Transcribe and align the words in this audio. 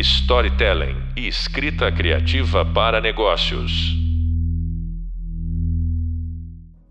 storytelling 0.00 0.96
e 1.16 1.28
escrita 1.28 1.92
criativa 1.92 2.64
para 2.64 3.00
negócios. 3.00 3.94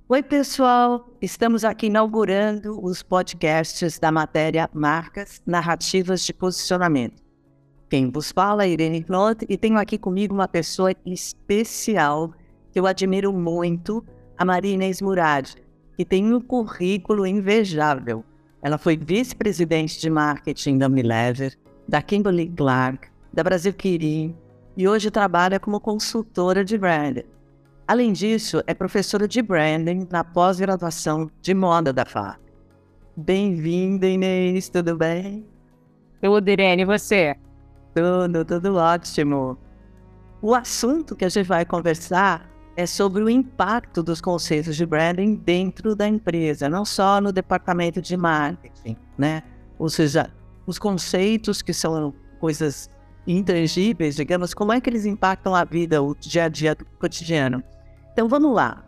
Oi, 0.07 0.23
pessoal! 0.23 1.09
Estamos 1.21 1.63
aqui 1.63 1.87
inaugurando 1.87 2.83
os 2.83 3.01
podcasts 3.01 3.99
da 3.99 4.11
matéria 4.11 4.69
Marcas 4.73 5.41
Narrativas 5.45 6.23
de 6.23 6.33
Posicionamento. 6.33 7.21
Quem 7.89 8.11
vos 8.11 8.31
fala 8.31 8.65
é 8.65 8.69
Irene 8.69 9.03
Knott 9.03 9.45
e 9.49 9.57
tenho 9.57 9.79
aqui 9.79 9.97
comigo 9.97 10.33
uma 10.33 10.47
pessoa 10.47 10.93
especial 11.05 12.31
que 12.71 12.79
eu 12.79 12.85
admiro 12.85 13.33
muito, 13.33 14.05
a 14.37 14.45
Marina 14.45 14.85
Esmurad, 14.85 15.55
que 15.97 16.05
tem 16.05 16.31
um 16.31 16.39
currículo 16.39 17.25
invejável. 17.25 18.23
Ela 18.61 18.77
foi 18.77 18.95
vice-presidente 18.95 19.99
de 19.99 20.09
marketing 20.09 20.77
da 20.77 20.85
Unilever, 20.85 21.57
da 21.89 22.03
Kimberly 22.03 22.47
Clark, 22.55 23.07
da 23.33 23.43
Brasil 23.43 23.73
Quirim 23.73 24.35
e 24.77 24.87
hoje 24.87 25.09
trabalha 25.09 25.59
como 25.59 25.79
consultora 25.79 26.63
de 26.63 26.77
branding. 26.77 27.23
Além 27.87 28.13
disso, 28.13 28.61
é 28.67 28.75
professora 28.75 29.27
de 29.27 29.41
branding 29.41 30.07
na 30.11 30.23
pós-graduação 30.23 31.31
de 31.41 31.55
moda 31.55 31.91
da 31.91 32.05
FAP. 32.05 32.39
Bem-vinda, 33.17 34.07
Inês, 34.07 34.69
tudo 34.69 34.95
bem? 34.95 35.43
Tudo, 36.21 36.47
Irene, 36.47 36.83
e 36.83 36.85
você? 36.85 37.35
Tudo, 37.95 38.45
tudo 38.45 38.75
ótimo. 38.75 39.57
O 40.43 40.53
assunto 40.53 41.15
que 41.15 41.25
a 41.25 41.29
gente 41.29 41.47
vai 41.47 41.65
conversar 41.65 42.47
é 42.77 42.85
sobre 42.85 43.23
o 43.23 43.29
impacto 43.29 44.03
dos 44.03 44.21
conceitos 44.21 44.75
de 44.75 44.85
branding 44.85 45.33
dentro 45.33 45.95
da 45.95 46.07
empresa, 46.07 46.69
não 46.69 46.85
só 46.85 47.19
no 47.19 47.31
departamento 47.31 47.99
de 47.99 48.15
marketing, 48.15 48.95
né? 49.17 49.41
Ou 49.79 49.89
seja, 49.89 50.31
os 50.69 50.77
conceitos 50.77 51.63
que 51.63 51.73
são 51.73 52.13
coisas 52.39 52.89
intangíveis, 53.25 54.15
digamos, 54.15 54.53
como 54.53 54.71
é 54.71 54.79
que 54.79 54.87
eles 54.87 55.03
impactam 55.03 55.55
a 55.55 55.63
vida, 55.63 56.01
o 56.01 56.15
dia 56.15 56.43
a 56.43 56.47
dia 56.47 56.75
cotidiano. 56.99 57.63
Então 58.13 58.27
vamos 58.27 58.53
lá. 58.53 58.85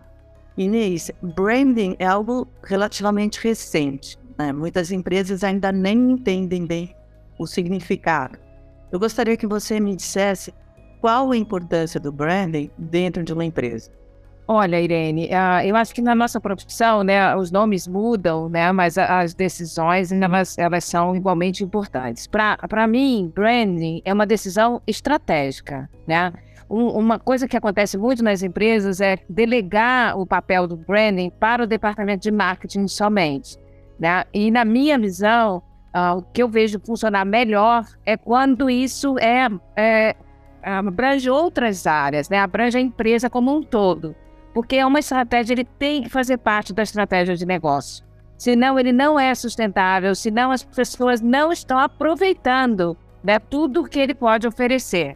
Inês, 0.55 1.09
branding 1.35 1.95
é 1.97 2.05
algo 2.05 2.47
relativamente 2.63 3.41
recente. 3.41 4.17
Né? 4.37 4.53
Muitas 4.53 4.91
empresas 4.91 5.43
ainda 5.43 5.71
nem 5.71 6.11
entendem 6.11 6.67
bem 6.67 6.95
o 7.39 7.47
significado. 7.47 8.37
Eu 8.91 8.99
gostaria 8.99 9.35
que 9.35 9.47
você 9.47 9.79
me 9.79 9.95
dissesse 9.95 10.53
qual 10.99 11.31
a 11.31 11.37
importância 11.37 11.99
do 11.99 12.11
branding 12.11 12.69
dentro 12.77 13.23
de 13.23 13.33
uma 13.33 13.43
empresa. 13.43 13.91
Olha, 14.53 14.81
Irene, 14.81 15.27
uh, 15.27 15.65
eu 15.65 15.77
acho 15.77 15.95
que 15.95 16.01
na 16.01 16.13
nossa 16.13 16.37
profissão, 16.41 17.03
né, 17.03 17.33
os 17.37 17.51
nomes 17.51 17.87
mudam, 17.87 18.49
né, 18.49 18.69
mas 18.73 18.97
as 18.97 19.33
decisões 19.33 20.11
elas, 20.11 20.57
elas 20.57 20.83
são 20.83 21.15
igualmente 21.15 21.63
importantes. 21.63 22.27
Para 22.27 22.85
mim, 22.85 23.31
branding 23.33 24.01
é 24.03 24.13
uma 24.13 24.25
decisão 24.25 24.81
estratégica, 24.85 25.89
né? 26.05 26.33
Um, 26.69 26.87
uma 26.89 27.17
coisa 27.17 27.47
que 27.47 27.55
acontece 27.55 27.97
muito 27.97 28.21
nas 28.21 28.43
empresas 28.43 28.99
é 28.99 29.19
delegar 29.29 30.19
o 30.19 30.25
papel 30.25 30.67
do 30.67 30.75
branding 30.75 31.29
para 31.29 31.63
o 31.63 31.67
departamento 31.67 32.23
de 32.23 32.31
marketing 32.31 32.89
somente. 32.89 33.57
Né? 33.97 34.25
E 34.33 34.51
na 34.51 34.65
minha 34.65 34.99
visão, 34.99 35.63
uh, 35.95 36.17
o 36.17 36.23
que 36.23 36.43
eu 36.43 36.49
vejo 36.49 36.77
funcionar 36.85 37.23
melhor 37.23 37.85
é 38.05 38.17
quando 38.17 38.69
isso 38.69 39.17
é, 39.17 39.47
é 39.77 40.13
abrange 40.61 41.29
outras 41.29 41.87
áreas, 41.87 42.27
né? 42.27 42.37
abrange 42.37 42.77
a 42.77 42.81
empresa 42.81 43.29
como 43.29 43.55
um 43.55 43.63
todo. 43.63 44.13
Porque 44.53 44.75
é 44.75 44.85
uma 44.85 44.99
estratégia, 44.99 45.53
ele 45.53 45.63
tem 45.63 46.03
que 46.03 46.09
fazer 46.09 46.37
parte 46.37 46.73
da 46.73 46.83
estratégia 46.83 47.35
de 47.35 47.45
negócio. 47.45 48.03
Senão 48.37 48.79
ele 48.79 48.91
não 48.91 49.19
é 49.19 49.33
sustentável, 49.35 50.15
senão 50.15 50.51
as 50.51 50.63
pessoas 50.63 51.21
não 51.21 51.51
estão 51.51 51.77
aproveitando 51.77 52.97
né, 53.23 53.37
tudo 53.39 53.83
que 53.83 53.99
ele 53.99 54.15
pode 54.15 54.47
oferecer. 54.47 55.15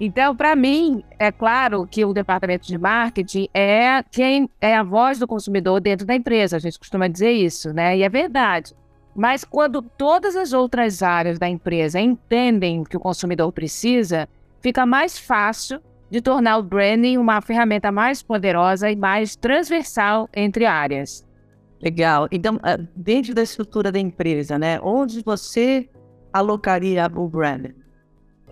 Então, 0.00 0.34
para 0.34 0.56
mim, 0.56 1.04
é 1.18 1.30
claro 1.30 1.86
que 1.86 2.04
o 2.04 2.12
departamento 2.12 2.66
de 2.66 2.78
marketing 2.78 3.46
é 3.54 4.02
quem 4.10 4.48
é 4.60 4.74
a 4.74 4.82
voz 4.82 5.18
do 5.18 5.28
consumidor 5.28 5.80
dentro 5.80 6.06
da 6.06 6.14
empresa. 6.14 6.56
A 6.56 6.60
gente 6.60 6.78
costuma 6.78 7.06
dizer 7.08 7.30
isso, 7.30 7.72
né? 7.72 7.96
E 7.96 8.02
é 8.02 8.08
verdade. 8.08 8.74
Mas 9.14 9.44
quando 9.44 9.82
todas 9.82 10.34
as 10.34 10.52
outras 10.52 11.02
áreas 11.02 11.38
da 11.38 11.48
empresa 11.48 12.00
entendem 12.00 12.80
o 12.80 12.84
que 12.84 12.96
o 12.96 13.00
consumidor 13.00 13.52
precisa, 13.52 14.28
fica 14.60 14.86
mais 14.86 15.18
fácil 15.18 15.80
de 16.12 16.20
tornar 16.20 16.58
o 16.58 16.62
branding 16.62 17.16
uma 17.16 17.40
ferramenta 17.40 17.90
mais 17.90 18.22
poderosa 18.22 18.90
e 18.90 18.94
mais 18.94 19.34
transversal 19.34 20.28
entre 20.34 20.66
áreas. 20.66 21.26
Legal. 21.80 22.28
Então, 22.30 22.60
ah, 22.62 22.78
dentro 22.94 23.34
da 23.34 23.42
estrutura 23.42 23.90
da 23.90 23.98
empresa, 23.98 24.58
né, 24.58 24.78
onde 24.82 25.22
você 25.22 25.88
alocaria 26.30 27.10
o 27.16 27.26
branding? 27.26 27.74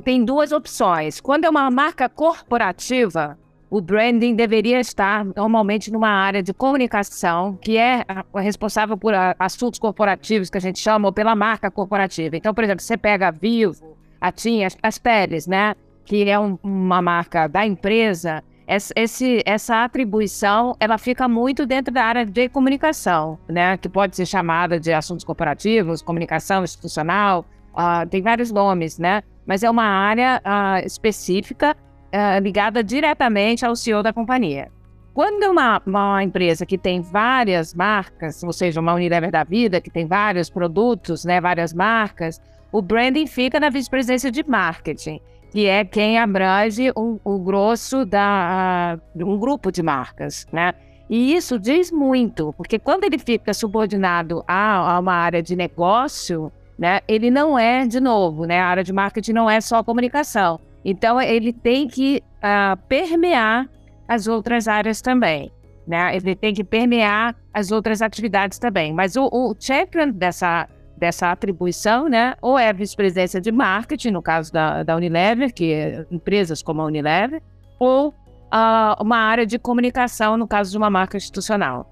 tem 0.02 0.24
duas 0.24 0.52
opções. 0.52 1.20
Quando 1.20 1.44
é 1.44 1.50
uma 1.50 1.70
marca 1.70 2.08
corporativa, 2.08 3.38
o 3.68 3.78
branding 3.78 4.34
deveria 4.34 4.80
estar 4.80 5.22
normalmente 5.22 5.92
numa 5.92 6.08
área 6.08 6.42
de 6.42 6.54
comunicação, 6.54 7.58
que 7.60 7.76
é 7.76 8.06
responsável 8.36 8.96
por 8.96 9.12
assuntos 9.38 9.78
corporativos, 9.78 10.48
que 10.48 10.56
a 10.56 10.60
gente 10.60 10.78
chama, 10.78 11.08
ou 11.08 11.12
pela 11.12 11.36
marca 11.36 11.70
corporativa. 11.70 12.34
Então, 12.38 12.54
por 12.54 12.64
exemplo, 12.64 12.82
você 12.82 12.96
pega 12.96 13.28
a 13.28 13.30
Vivo, 13.30 13.98
a 14.18 14.32
TIM, 14.32 14.64
as, 14.64 14.78
as 14.82 14.96
Peles, 14.96 15.46
né? 15.46 15.74
Que 16.10 16.28
é 16.28 16.36
um, 16.38 16.58
uma 16.60 17.00
marca 17.00 17.46
da 17.46 17.64
empresa. 17.64 18.42
Esse, 18.66 19.42
essa 19.46 19.84
atribuição, 19.84 20.74
ela 20.80 20.98
fica 20.98 21.28
muito 21.28 21.64
dentro 21.64 21.94
da 21.94 22.04
área 22.04 22.26
de 22.26 22.48
comunicação, 22.48 23.38
né? 23.48 23.76
Que 23.76 23.88
pode 23.88 24.16
ser 24.16 24.26
chamada 24.26 24.80
de 24.80 24.92
assuntos 24.92 25.24
corporativos, 25.24 26.02
comunicação 26.02 26.64
institucional, 26.64 27.44
uh, 27.72 28.08
tem 28.08 28.22
vários 28.22 28.50
nomes, 28.50 28.98
né? 28.98 29.22
mas 29.50 29.64
é 29.64 29.68
uma 29.68 29.82
área 29.82 30.40
uh, 30.44 30.86
específica 30.86 31.76
uh, 31.76 32.40
ligada 32.40 32.84
diretamente 32.84 33.66
ao 33.66 33.74
CEO 33.74 34.00
da 34.00 34.12
companhia. 34.12 34.70
Quando 35.12 35.50
uma, 35.50 35.82
uma, 35.84 36.22
empresa 36.22 36.64
que 36.64 36.78
tem 36.78 37.00
várias 37.00 37.74
marcas, 37.74 38.44
ou 38.44 38.52
seja, 38.52 38.80
uma 38.80 38.94
Unilever 38.94 39.30
da 39.30 39.42
vida, 39.42 39.80
que 39.80 39.90
tem 39.90 40.06
vários 40.06 40.48
produtos, 40.48 41.24
né, 41.24 41.40
várias 41.40 41.74
marcas, 41.74 42.40
o 42.70 42.80
branding 42.80 43.26
fica 43.26 43.58
na 43.58 43.70
vice-presidência 43.70 44.30
de 44.30 44.48
marketing, 44.48 45.20
que 45.50 45.66
é 45.66 45.84
quem 45.84 46.18
abrange 46.18 46.90
o, 46.94 47.20
o 47.24 47.38
grosso 47.38 48.04
da 48.04 48.98
uh, 49.14 49.26
um 49.26 49.38
grupo 49.38 49.70
de 49.70 49.82
marcas, 49.82 50.46
né? 50.52 50.72
E 51.08 51.34
isso 51.34 51.58
diz 51.58 51.90
muito, 51.90 52.52
porque 52.56 52.78
quando 52.78 53.02
ele 53.04 53.18
fica 53.18 53.52
subordinado 53.52 54.44
a, 54.46 54.94
a 54.94 54.98
uma 55.00 55.14
área 55.14 55.42
de 55.42 55.56
negócio, 55.56 56.52
né? 56.78 57.00
Ele 57.06 57.30
não 57.30 57.58
é, 57.58 57.86
de 57.86 58.00
novo, 58.00 58.46
né? 58.46 58.58
A 58.58 58.66
área 58.66 58.82
de 58.82 58.92
marketing 58.92 59.32
não 59.32 59.50
é 59.50 59.60
só 59.60 59.82
comunicação. 59.82 60.58
Então, 60.82 61.20
ele 61.20 61.52
tem 61.52 61.86
que 61.86 62.22
uh, 62.36 62.76
permear 62.88 63.68
as 64.08 64.26
outras 64.26 64.66
áreas 64.66 65.02
também, 65.02 65.52
né? 65.86 66.16
Ele 66.16 66.34
tem 66.34 66.54
que 66.54 66.64
permear 66.64 67.36
as 67.52 67.70
outras 67.70 68.00
atividades 68.00 68.58
também. 68.58 68.94
Mas 68.94 69.14
o, 69.14 69.26
o 69.26 69.54
champion 69.60 70.10
dessa, 70.10 70.66
dessa 71.00 71.32
atribuição, 71.32 72.08
né? 72.08 72.34
Ou 72.42 72.58
é 72.58 72.72
vice-presidência 72.72 73.40
de 73.40 73.50
marketing, 73.50 74.10
no 74.10 74.22
caso 74.22 74.52
da, 74.52 74.82
da 74.82 74.94
Unilever, 74.94 75.52
que 75.52 75.72
é 75.72 76.06
empresas 76.10 76.62
como 76.62 76.82
a 76.82 76.84
Unilever, 76.84 77.42
ou 77.78 78.10
uh, 78.10 79.02
uma 79.02 79.16
área 79.16 79.46
de 79.46 79.58
comunicação, 79.58 80.36
no 80.36 80.46
caso 80.46 80.70
de 80.70 80.76
uma 80.76 80.90
marca 80.90 81.16
institucional. 81.16 81.90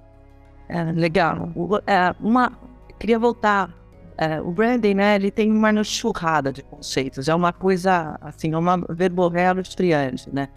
É, 0.68 0.84
legal. 0.92 1.48
É, 1.86 2.14
uma, 2.20 2.52
queria 3.00 3.18
voltar 3.18 3.70
é, 4.18 4.40
o 4.42 4.50
branding, 4.50 4.94
né, 4.94 5.14
ele 5.14 5.30
tem 5.30 5.50
uma 5.50 5.72
enxurrada 5.72 6.52
de 6.52 6.62
conceitos, 6.62 7.28
é 7.28 7.34
uma 7.34 7.52
coisa, 7.52 8.18
assim, 8.20 8.52
é 8.52 8.58
uma 8.58 8.76
verborrea 8.90 9.52
lustriante, 9.52 10.28
né? 10.30 10.48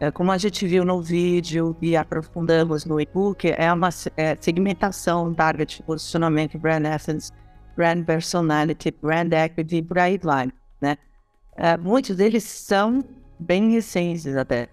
É, 0.00 0.10
como 0.10 0.30
a 0.32 0.36
gente 0.36 0.66
viu 0.66 0.84
no 0.84 1.00
vídeo 1.00 1.74
e 1.80 1.96
aprofundamos 1.96 2.84
no 2.84 3.00
e-book, 3.00 3.48
é 3.56 3.72
uma 3.72 3.88
é, 4.16 4.36
segmentação, 4.38 5.32
target, 5.32 5.82
posicionamento, 5.84 6.58
brand 6.58 6.84
essence, 6.84 7.32
brand 7.76 8.04
personality, 8.04 8.90
brand 8.90 9.32
equity, 9.32 9.82
por 9.82 9.98
aí 9.98 10.18
vai, 10.18 10.50
né? 10.80 10.96
É, 11.56 11.76
muitos 11.76 12.16
deles 12.16 12.44
são 12.44 13.04
bem 13.38 13.72
recentes 13.72 14.34
até, 14.36 14.68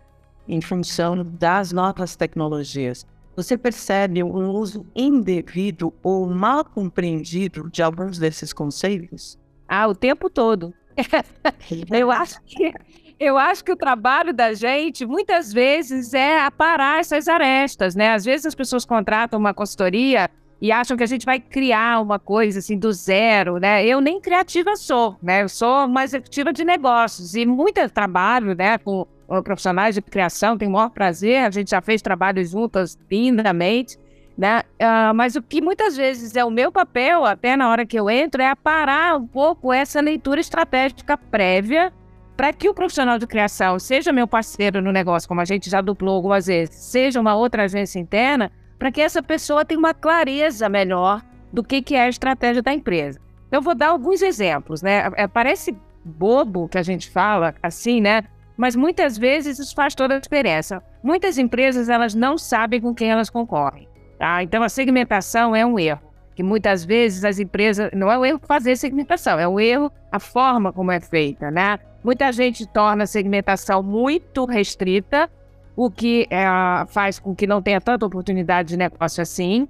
em 0.48 0.62
função 0.62 1.24
das 1.24 1.72
novas 1.72 2.16
tecnologias 2.16 3.06
você 3.36 3.58
percebe 3.58 4.24
um 4.24 4.50
uso 4.52 4.86
indevido 4.96 5.94
ou 6.04 6.28
mal 6.28 6.64
compreendido 6.64 7.70
de 7.70 7.82
alguns 7.82 8.20
desses 8.20 8.54
conceitos? 8.54 9.40
Ah, 9.68 9.88
o 9.88 9.96
tempo 9.96 10.30
todo. 10.30 10.74
eu 11.92 12.12
acho 12.12 12.40
que 12.44 12.72
eu 13.20 13.38
acho 13.38 13.64
que 13.64 13.72
o 13.72 13.76
trabalho 13.76 14.34
da 14.34 14.54
gente 14.54 15.06
muitas 15.06 15.52
vezes 15.52 16.14
é 16.14 16.40
aparar 16.42 17.00
essas 17.00 17.28
arestas, 17.28 17.96
né? 17.96 18.12
Às 18.12 18.26
vezes 18.26 18.46
as 18.46 18.56
pessoas 18.56 18.86
contratam 18.86 19.40
uma 19.40 19.54
consultoria 19.54 20.30
e 20.64 20.72
acham 20.72 20.96
que 20.96 21.04
a 21.04 21.08
gente 21.08 21.26
vai 21.26 21.42
criar 21.42 22.02
uma 22.02 22.18
coisa 22.18 22.60
assim 22.60 22.78
do 22.78 22.94
zero, 22.94 23.58
né? 23.58 23.86
Eu 23.86 24.00
nem 24.00 24.22
criativa 24.22 24.78
sou, 24.78 25.18
né? 25.22 25.44
Eu 25.44 25.50
sou 25.50 25.88
uma 25.88 26.06
executiva 26.06 26.54
de 26.54 26.64
negócios 26.64 27.36
e 27.36 27.46
muito 27.46 27.90
trabalho, 27.90 28.56
né, 28.56 28.78
com 28.78 29.06
profissionais 29.44 29.94
de 29.96 30.02
criação, 30.02 30.58
tenho 30.58 30.72
o 30.72 30.74
maior 30.74 30.90
prazer, 30.90 31.44
a 31.44 31.50
gente 31.50 31.72
já 31.72 31.82
fez 31.82 32.02
trabalhos 32.02 32.52
juntas 32.52 32.98
lindamente, 33.12 34.00
né? 34.38 34.62
Uh, 34.82 35.14
mas 35.14 35.36
o 35.36 35.42
que 35.42 35.62
muitas 35.62 35.98
vezes 35.98 36.34
é 36.34 36.46
o 36.46 36.50
meu 36.50 36.72
papel, 36.72 37.26
até 37.26 37.58
na 37.58 37.70
hora 37.70 37.86
que 37.86 38.00
eu 38.00 38.10
entro, 38.10 38.42
é 38.42 38.48
aparar 38.48 39.18
um 39.18 39.28
pouco 39.28 39.74
essa 39.74 40.00
leitura 40.00 40.40
estratégica 40.40 41.18
prévia 41.18 41.92
para 42.38 42.54
que 42.54 42.70
o 42.70 42.74
profissional 42.74 43.20
de 43.20 43.28
criação 43.28 43.78
seja 43.80 44.14
meu 44.14 44.30
parceiro 44.30 44.82
no 44.82 44.94
negócio, 44.94 45.28
como 45.28 45.42
a 45.42 45.46
gente 45.46 45.70
já 45.70 45.82
duplou 45.82 46.16
algumas 46.16 46.46
vezes, 46.46 46.76
seja 46.76 47.20
uma 47.20 47.36
outra 47.36 47.64
agência 47.64 48.00
interna, 48.00 48.50
para 48.84 48.92
que 48.92 49.00
essa 49.00 49.24
pessoa 49.24 49.64
tenha 49.64 49.80
uma 49.80 49.94
clareza 49.94 50.68
melhor 50.68 51.24
do 51.54 51.64
que, 51.64 51.82
que 51.82 51.96
é 51.96 52.02
a 52.02 52.10
estratégia 52.10 52.62
da 52.62 52.74
empresa. 52.74 53.18
Então, 53.48 53.60
eu 53.60 53.62
vou 53.62 53.74
dar 53.74 53.88
alguns 53.88 54.22
exemplos, 54.22 54.82
né? 54.82 55.10
É, 55.16 55.26
parece 55.26 55.74
bobo 56.04 56.68
que 56.68 56.78
a 56.78 56.84
gente 56.84 57.10
fala 57.10 57.56
assim, 57.64 58.02
né? 58.02 58.26
Mas 58.58 58.76
muitas 58.76 59.18
vezes 59.18 59.58
isso 59.58 59.74
faz 59.74 59.96
toda 59.96 60.18
a 60.18 60.20
diferença. 60.20 60.84
Muitas 61.02 61.38
empresas, 61.38 61.88
elas 61.88 62.14
não 62.14 62.38
sabem 62.38 62.82
com 62.82 62.94
quem 62.94 63.10
elas 63.10 63.30
concorrem, 63.30 63.88
tá? 64.20 64.44
Então, 64.44 64.62
a 64.62 64.68
segmentação 64.68 65.56
é 65.56 65.66
um 65.66 65.80
erro 65.80 66.02
que 66.36 66.44
muitas 66.44 66.84
vezes 66.84 67.24
as 67.24 67.40
empresas 67.40 67.90
não 67.94 68.12
é 68.12 68.18
o 68.18 68.26
erro 68.26 68.42
fazer 68.46 68.76
segmentação, 68.76 69.40
é 69.40 69.48
o 69.48 69.62
erro 69.62 69.90
a 70.12 70.20
forma 70.20 70.74
como 70.74 70.92
é 70.92 71.00
feita, 71.00 71.50
né? 71.50 71.80
Muita 72.04 72.30
gente 72.34 72.68
torna 72.68 73.06
a 73.06 73.08
segmentação 73.08 73.82
muito 73.82 74.44
restrita, 74.44 75.30
o 75.76 75.90
que 75.90 76.28
é, 76.30 76.46
faz 76.88 77.20
com 77.20 77.36
que 77.36 77.48
não 77.48 77.62
tenha 77.62 77.82
tanta 77.82 78.06
oportunidade 78.06 78.70
de 78.70 78.78
negócio 78.78 79.22
assim. 79.22 79.68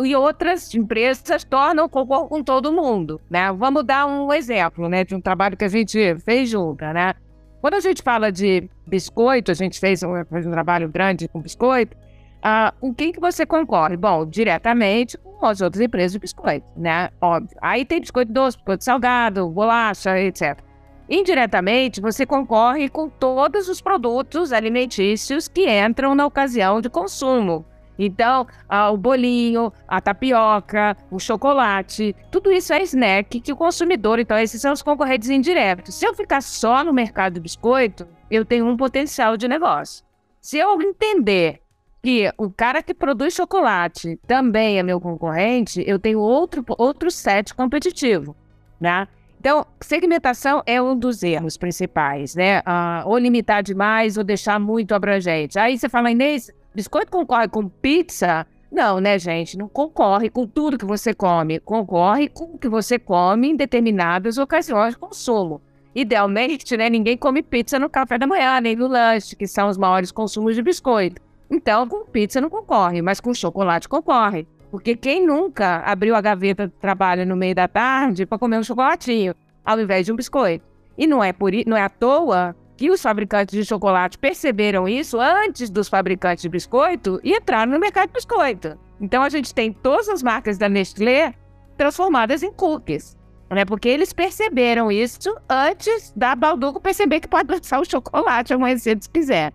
E 0.00 0.14
outras 0.14 0.72
empresas 0.74 1.42
tornam 1.42 1.88
com, 1.88 2.06
com 2.06 2.42
todo 2.42 2.72
mundo, 2.72 3.20
né? 3.28 3.52
Vamos 3.52 3.84
dar 3.84 4.06
um 4.06 4.32
exemplo, 4.32 4.88
né, 4.88 5.04
de 5.04 5.14
um 5.14 5.20
trabalho 5.20 5.56
que 5.56 5.64
a 5.64 5.68
gente 5.68 6.16
fez 6.20 6.48
junto, 6.48 6.84
né? 6.84 7.14
Quando 7.60 7.74
a 7.74 7.80
gente 7.80 8.02
fala 8.02 8.30
de 8.30 8.70
biscoito, 8.86 9.50
a 9.50 9.54
gente 9.54 9.80
fez 9.80 10.02
um, 10.04 10.24
fez 10.24 10.46
um 10.46 10.52
trabalho 10.52 10.88
grande 10.88 11.26
com 11.26 11.40
biscoito, 11.40 11.96
uh, 12.38 12.72
com 12.80 12.94
quem 12.94 13.10
que 13.10 13.18
você 13.18 13.44
concorre? 13.44 13.96
Bom, 13.96 14.24
diretamente 14.24 15.18
com 15.18 15.46
as 15.46 15.60
outras 15.60 15.80
empresas 15.80 16.12
de 16.12 16.20
biscoito, 16.20 16.66
né? 16.76 17.10
Óbvio. 17.20 17.56
Aí 17.60 17.84
tem 17.84 18.00
biscoito 18.00 18.32
doce, 18.32 18.56
biscoito 18.56 18.84
salgado, 18.84 19.48
bolacha, 19.48 20.18
etc. 20.20 20.67
Indiretamente, 21.08 22.00
você 22.00 22.26
concorre 22.26 22.88
com 22.88 23.08
todos 23.08 23.68
os 23.68 23.80
produtos 23.80 24.52
alimentícios 24.52 25.48
que 25.48 25.66
entram 25.68 26.14
na 26.14 26.26
ocasião 26.26 26.80
de 26.80 26.90
consumo. 26.90 27.64
Então, 27.98 28.46
o 28.92 28.96
bolinho, 28.96 29.72
a 29.88 30.00
tapioca, 30.00 30.96
o 31.10 31.18
chocolate, 31.18 32.14
tudo 32.30 32.52
isso 32.52 32.72
é 32.72 32.82
snack 32.82 33.40
que 33.40 33.52
o 33.52 33.56
consumidor, 33.56 34.20
então 34.20 34.38
esses 34.38 34.60
são 34.60 34.72
os 34.72 34.82
concorrentes 34.82 35.30
indiretos. 35.30 35.96
Se 35.96 36.06
eu 36.06 36.14
ficar 36.14 36.40
só 36.40 36.84
no 36.84 36.92
mercado 36.92 37.34
de 37.34 37.40
biscoito, 37.40 38.06
eu 38.30 38.44
tenho 38.44 38.66
um 38.66 38.76
potencial 38.76 39.36
de 39.36 39.48
negócio. 39.48 40.04
Se 40.40 40.58
eu 40.58 40.80
entender 40.80 41.60
que 42.00 42.32
o 42.38 42.48
cara 42.48 42.84
que 42.84 42.94
produz 42.94 43.34
chocolate 43.34 44.16
também 44.28 44.78
é 44.78 44.82
meu 44.84 45.00
concorrente, 45.00 45.82
eu 45.84 45.98
tenho 45.98 46.20
outro, 46.20 46.64
outro 46.78 47.10
set 47.10 47.52
competitivo, 47.52 48.36
né? 48.80 49.08
Então, 49.40 49.64
segmentação 49.80 50.62
é 50.66 50.82
um 50.82 50.98
dos 50.98 51.22
erros 51.22 51.56
principais, 51.56 52.34
né? 52.34 52.60
Ah, 52.66 53.04
ou 53.06 53.16
limitar 53.16 53.62
demais 53.62 54.16
ou 54.16 54.24
deixar 54.24 54.58
muito 54.58 54.94
abrangente. 54.94 55.58
Aí 55.58 55.78
você 55.78 55.88
fala, 55.88 56.10
Inês, 56.10 56.50
biscoito 56.74 57.10
concorre 57.10 57.48
com 57.48 57.68
pizza? 57.68 58.46
Não, 58.70 59.00
né, 59.00 59.18
gente? 59.18 59.56
Não 59.56 59.68
concorre 59.68 60.28
com 60.28 60.46
tudo 60.46 60.76
que 60.76 60.84
você 60.84 61.14
come. 61.14 61.60
Concorre 61.60 62.28
com 62.28 62.44
o 62.54 62.58
que 62.58 62.68
você 62.68 62.98
come 62.98 63.50
em 63.50 63.56
determinadas 63.56 64.38
ocasiões 64.38 64.94
de 64.94 64.98
consumo. 64.98 65.62
Idealmente, 65.94 66.76
né, 66.76 66.90
ninguém 66.90 67.16
come 67.16 67.42
pizza 67.42 67.78
no 67.78 67.88
café 67.88 68.18
da 68.18 68.26
manhã, 68.26 68.60
nem 68.60 68.76
no 68.76 68.86
lanche, 68.86 69.34
que 69.34 69.46
são 69.46 69.68
os 69.68 69.78
maiores 69.78 70.12
consumos 70.12 70.54
de 70.54 70.62
biscoito. 70.62 71.22
Então, 71.50 71.88
com 71.88 72.04
pizza 72.04 72.40
não 72.40 72.50
concorre, 72.50 73.00
mas 73.00 73.20
com 73.20 73.32
chocolate 73.32 73.88
concorre. 73.88 74.46
Porque 74.70 74.96
quem 74.96 75.26
nunca 75.26 75.78
abriu 75.78 76.14
a 76.14 76.20
gaveta 76.20 76.66
do 76.66 76.72
trabalho 76.72 77.26
no 77.26 77.36
meio 77.36 77.54
da 77.54 77.66
tarde 77.66 78.26
para 78.26 78.38
comer 78.38 78.58
um 78.58 78.62
chocolatinho, 78.62 79.34
ao 79.64 79.80
invés 79.80 80.04
de 80.04 80.12
um 80.12 80.16
biscoito? 80.16 80.64
E 80.96 81.06
não 81.06 81.22
é, 81.22 81.32
por, 81.32 81.52
não 81.66 81.76
é 81.76 81.82
à 81.82 81.88
toa 81.88 82.54
que 82.76 82.90
os 82.90 83.02
fabricantes 83.02 83.58
de 83.58 83.64
chocolate 83.64 84.18
perceberam 84.18 84.88
isso 84.88 85.20
antes 85.20 85.68
dos 85.68 85.88
fabricantes 85.88 86.42
de 86.42 86.48
biscoito 86.48 87.20
e 87.24 87.34
entraram 87.34 87.72
no 87.72 87.78
mercado 87.78 88.08
de 88.08 88.14
biscoito. 88.14 88.78
Então 89.00 89.22
a 89.22 89.28
gente 89.28 89.54
tem 89.54 89.72
todas 89.72 90.08
as 90.08 90.22
marcas 90.22 90.58
da 90.58 90.68
Nestlé 90.68 91.34
transformadas 91.76 92.42
em 92.42 92.52
cookies. 92.52 93.16
Né? 93.50 93.64
Porque 93.64 93.88
eles 93.88 94.12
perceberam 94.12 94.92
isso 94.92 95.34
antes 95.48 96.12
da 96.14 96.34
Balduco 96.34 96.80
perceber 96.80 97.20
que 97.20 97.28
pode 97.28 97.50
lançar 97.50 97.80
o 97.80 97.84
chocolate 97.84 98.52
amanhecer 98.52 98.98
se 99.00 99.08
quiser. 99.08 99.52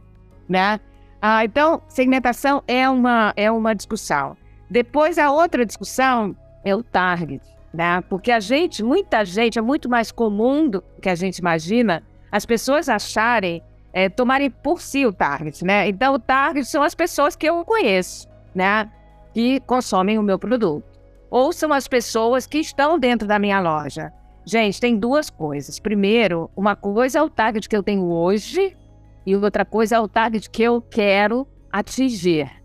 Né? 0.49 0.79
Ah, 1.21 1.45
então, 1.45 1.81
segmentação 1.87 2.63
é 2.67 2.89
uma, 2.89 3.33
é 3.37 3.49
uma 3.51 3.73
discussão. 3.73 4.35
Depois, 4.73 5.19
a 5.19 5.31
outra 5.31 5.63
discussão 5.63 6.35
é 6.65 6.75
o 6.75 6.81
target, 6.81 7.45
né? 7.71 8.01
Porque 8.09 8.31
a 8.31 8.39
gente, 8.39 8.83
muita 8.83 9.23
gente, 9.23 9.59
é 9.59 9.61
muito 9.61 9.87
mais 9.87 10.11
comum 10.11 10.67
do 10.67 10.83
que 10.99 11.09
a 11.09 11.13
gente 11.13 11.37
imagina, 11.37 12.01
as 12.31 12.43
pessoas 12.43 12.89
acharem, 12.89 13.61
é, 13.93 14.09
tomarem 14.09 14.49
por 14.49 14.81
si 14.81 15.05
o 15.05 15.13
target, 15.13 15.63
né? 15.63 15.87
Então, 15.87 16.15
o 16.15 16.17
target 16.17 16.65
são 16.65 16.81
as 16.81 16.95
pessoas 16.95 17.35
que 17.35 17.45
eu 17.47 17.63
conheço, 17.63 18.27
né? 18.55 18.91
Que 19.31 19.59
consomem 19.59 20.17
o 20.17 20.23
meu 20.23 20.39
produto. 20.39 20.83
Ou 21.29 21.53
são 21.53 21.71
as 21.71 21.87
pessoas 21.87 22.47
que 22.47 22.57
estão 22.57 22.97
dentro 22.97 23.27
da 23.27 23.37
minha 23.37 23.59
loja. 23.59 24.11
Gente, 24.43 24.81
tem 24.81 24.97
duas 24.97 25.29
coisas. 25.29 25.77
Primeiro, 25.77 26.49
uma 26.55 26.75
coisa 26.75 27.19
é 27.19 27.21
o 27.21 27.29
target 27.29 27.69
que 27.69 27.77
eu 27.77 27.83
tenho 27.83 28.05
hoje, 28.05 28.75
e 29.23 29.35
outra 29.35 29.65
coisa 29.65 29.97
é 29.97 29.99
o 29.99 30.07
target 30.07 30.49
que 30.49 30.63
eu 30.63 30.81
quero 30.81 31.47
atingir, 31.71 32.62